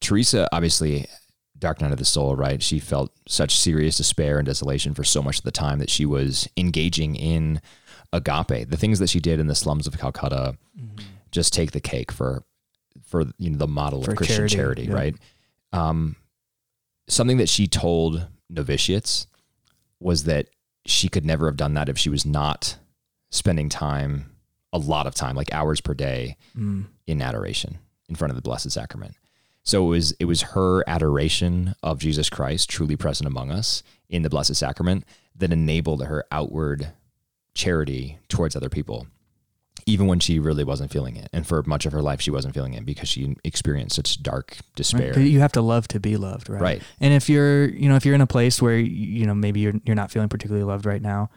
[0.00, 1.06] Teresa, obviously,
[1.58, 2.62] dark night of the soul, right?
[2.62, 6.04] She felt such serious despair and desolation for so much of the time that she
[6.06, 7.60] was engaging in
[8.12, 8.68] agape.
[8.68, 10.56] The things that she did in the slums of Calcutta
[11.30, 12.44] just take the cake for
[13.06, 14.94] for you know the model For of Christian charity, charity, yeah.
[14.94, 15.14] right?
[15.72, 16.16] Um,
[17.08, 19.26] something that she told novitiates
[20.00, 20.48] was that
[20.86, 22.78] she could never have done that if she was not
[23.30, 24.30] spending time,
[24.72, 26.86] a lot of time, like hours per day, Mm.
[27.06, 27.78] in adoration
[28.08, 29.14] in front of the Blessed Sacrament.
[29.66, 34.22] So it was it was her adoration of Jesus Christ truly present among us in
[34.22, 35.04] the Blessed Sacrament
[35.34, 36.92] that enabled her outward
[37.52, 39.08] charity towards other people,
[39.84, 41.28] even when she really wasn't feeling it.
[41.32, 44.58] And for much of her life, she wasn't feeling it because she experienced such dark
[45.16, 45.26] Right?
[45.26, 46.62] You have to love to be loved, right?
[46.62, 46.82] Right.
[47.00, 49.74] And if you're, you know, if you're in a place where you know maybe you're
[49.84, 51.28] you're not feeling particularly loved right now,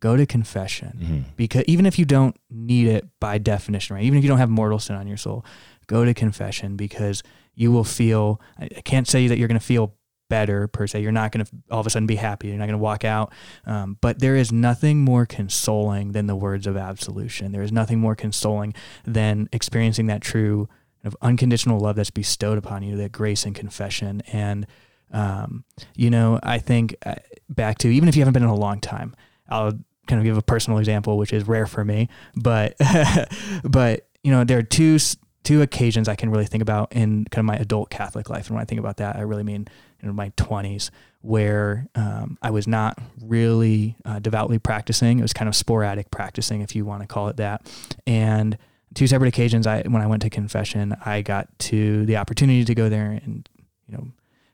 [0.00, 0.98] go to confession.
[1.02, 1.36] Mhm.
[1.36, 4.04] Because even if you don't need it by definition, right?
[4.04, 5.42] Even if you don't have mortal sin on your soul,
[5.86, 7.22] go to confession because
[7.58, 8.40] you will feel.
[8.56, 9.96] I can't say that you're going to feel
[10.30, 11.00] better per se.
[11.00, 12.48] You're not going to all of a sudden be happy.
[12.48, 13.32] You're not going to walk out.
[13.66, 17.50] Um, but there is nothing more consoling than the words of absolution.
[17.50, 20.68] There is nothing more consoling than experiencing that true
[21.02, 24.22] of unconditional love that's bestowed upon you, that grace and confession.
[24.32, 24.64] And,
[25.10, 25.64] um,
[25.96, 27.16] you know, I think uh,
[27.48, 29.16] back to even if you haven't been in a long time,
[29.48, 29.72] I'll
[30.06, 32.76] kind of give a personal example, which is rare for me, but,
[33.64, 34.98] but, you know, there are two,
[35.44, 38.48] two occasions I can really think about in kind of my adult Catholic life.
[38.48, 39.68] And when I think about that, I really mean
[40.00, 45.18] in my 20s where um, I was not really uh, devoutly practicing.
[45.18, 47.70] It was kind of sporadic practicing, if you want to call it that.
[48.06, 48.56] And
[48.94, 52.74] two separate occasions, I when I went to confession, I got to the opportunity to
[52.74, 53.48] go there and
[53.86, 54.08] you know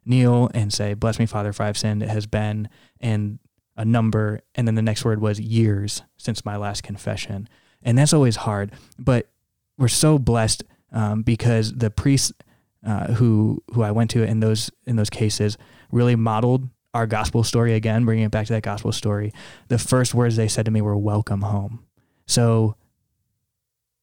[0.05, 2.69] kneel and say, "Bless me, Father, for I've sinned." It has been
[3.01, 3.39] and
[3.77, 7.49] a number, and then the next word was years since my last confession,
[7.83, 8.73] and that's always hard.
[8.99, 9.29] But
[9.79, 12.33] we're so blessed um, because the priests
[12.87, 15.57] uh, who who I went to in those in those cases
[15.91, 19.33] really modeled our gospel story again, bringing it back to that gospel story.
[19.69, 21.85] The first words they said to me were "Welcome home."
[22.27, 22.77] So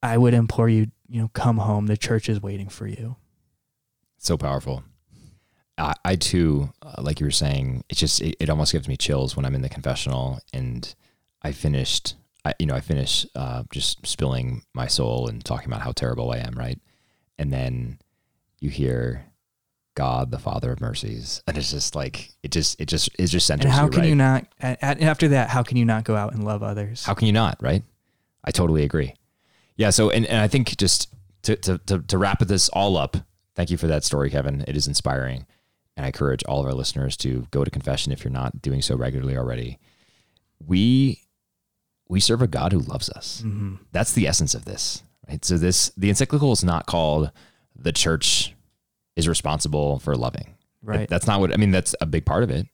[0.04, 1.88] I would implore you, you know, come home.
[1.88, 3.16] The church is waiting for you.
[4.18, 4.84] So powerful.
[5.78, 8.98] I, I too, uh, like you were saying, it just it, it almost gives me
[8.98, 10.94] chills when I'm in the confessional and
[11.42, 12.16] I finished.
[12.44, 16.32] I, you know, I finish uh, just spilling my soul and talking about how terrible
[16.32, 16.80] I am, right?
[17.38, 18.00] And then
[18.60, 19.26] you hear
[19.96, 23.46] God, the Father of mercies, and it's just like it just it just it just
[23.46, 24.10] centers And how you, can right?
[24.10, 24.48] you not?
[24.62, 27.04] a- a- After that, how can you not go out and love others?
[27.06, 27.84] How can you not, right?
[28.44, 29.14] I totally agree.
[29.76, 29.90] Yeah.
[29.92, 31.14] So, and, and I think just
[31.44, 33.18] to, to, to, to wrap this all up,
[33.56, 34.64] thank you for that story, Kevin.
[34.68, 35.46] It is inspiring.
[35.98, 38.82] And I encourage all of our listeners to go to confession if you're not doing
[38.82, 39.78] so regularly already.
[40.66, 41.22] We,
[42.12, 43.40] we serve a God who loves us.
[43.42, 45.44] hmm That's the essence of this, right?
[45.46, 47.32] So this, the encyclical is not called
[47.74, 48.54] the church
[49.16, 50.56] is responsible for loving.
[50.84, 51.08] Right.
[51.08, 51.72] That's not what I mean.
[51.72, 52.68] That's a big part of it,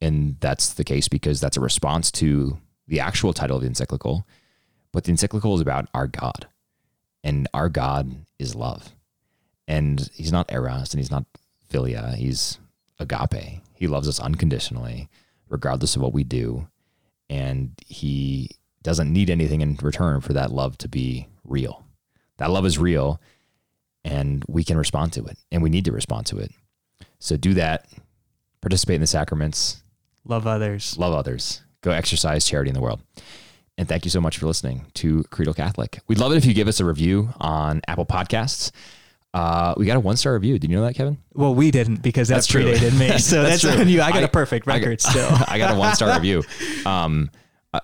[0.00, 2.58] and that's the case because that's a response to
[2.88, 4.26] the actual title of the encyclical.
[4.92, 6.46] But the encyclical is about our God,
[7.22, 8.94] and our God is love,
[9.68, 11.26] and He's not eros and He's not
[11.68, 12.14] philia.
[12.14, 12.58] He's
[12.98, 13.60] agape.
[13.74, 15.08] He loves us unconditionally,
[15.50, 16.66] regardless of what we do,
[17.28, 18.50] and He
[18.82, 21.84] doesn't need anything in return for that love to be real.
[22.38, 23.20] That love is real,
[24.04, 26.50] and we can respond to it, and we need to respond to it.
[27.18, 27.86] So do that.
[28.62, 29.82] Participate in the sacraments.
[30.24, 30.96] Love others.
[30.98, 31.62] Love others.
[31.82, 33.00] Go exercise charity in the world.
[33.78, 36.00] And thank you so much for listening to Creedal Catholic.
[36.08, 38.70] We'd love it if you give us a review on Apple Podcasts.
[39.32, 40.58] Uh, we got a one star review.
[40.58, 41.16] Did you know that, Kevin?
[41.34, 42.64] Well, we didn't because that That's true.
[42.64, 43.08] predated me.
[43.18, 43.82] So That's that's, true.
[43.82, 44.02] on you.
[44.02, 45.28] I got I- a perfect I got- record still.
[45.48, 46.42] I got a one star review.
[46.84, 47.30] Um,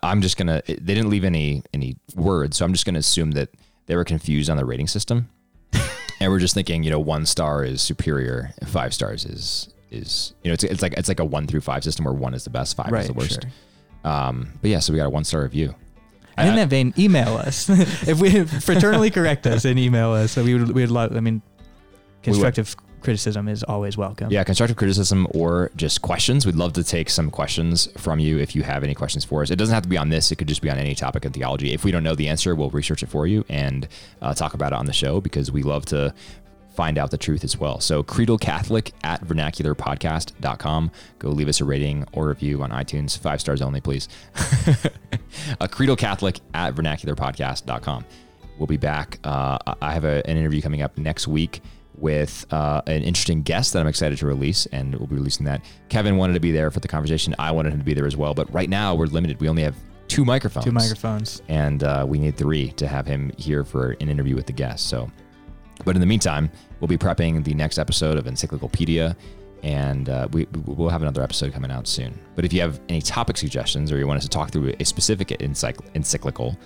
[0.02, 0.62] I'm just gonna.
[0.66, 3.50] They didn't leave any any words, so I'm just gonna assume that
[3.86, 5.28] they were confused on the rating system,
[6.20, 10.34] and we're just thinking, you know, one star is superior, and five stars is is
[10.42, 12.44] you know, it's it's like it's like a one through five system where one is
[12.44, 13.06] the best, five is right.
[13.06, 13.46] the worst.
[14.04, 15.74] Um, but yeah, so we got a one star review.
[16.36, 20.32] And in that vein, email us if we fraternally correct us and email us.
[20.32, 21.16] So we would we would love.
[21.16, 21.40] I mean,
[22.22, 22.76] constructive
[23.06, 24.32] criticism is always welcome.
[24.32, 26.44] Yeah, constructive criticism or just questions.
[26.44, 29.50] We'd love to take some questions from you if you have any questions for us.
[29.50, 31.32] It doesn't have to be on this, it could just be on any topic in
[31.32, 31.72] theology.
[31.72, 33.86] If we don't know the answer, we'll research it for you and
[34.20, 36.12] uh, talk about it on the show because we love to
[36.74, 37.78] find out the truth as well.
[37.78, 40.90] So, creedal Catholic at vernacularpodcast.com.
[41.20, 43.16] Go leave us a rating or review on iTunes.
[43.16, 44.08] Five stars only, please.
[45.60, 48.04] a creedal Catholic at vernacularpodcast.com.
[48.58, 49.20] We'll be back.
[49.22, 51.62] Uh, I have a, an interview coming up next week
[51.98, 55.64] with uh, an interesting guest that I'm excited to release, and we'll be releasing that.
[55.88, 57.34] Kevin wanted to be there for the conversation.
[57.38, 59.40] I wanted him to be there as well, but right now we're limited.
[59.40, 59.74] We only have
[60.08, 60.64] two microphones.
[60.64, 61.42] Two microphones.
[61.48, 64.88] And uh, we need three to have him here for an interview with the guest.
[64.88, 65.10] So,
[65.84, 69.16] but in the meantime, we'll be prepping the next episode of Encyclopedia,
[69.62, 72.18] and uh, we we'll have another episode coming out soon.
[72.34, 74.84] But if you have any topic suggestions or you want us to talk through a
[74.84, 76.56] specific encycl- encyclical,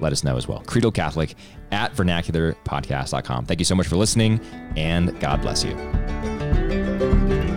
[0.00, 0.60] let us know as well.
[0.60, 1.34] Creedal Catholic
[1.72, 3.46] at vernacularpodcast.com.
[3.46, 4.40] Thank you so much for listening,
[4.76, 7.55] and God bless you.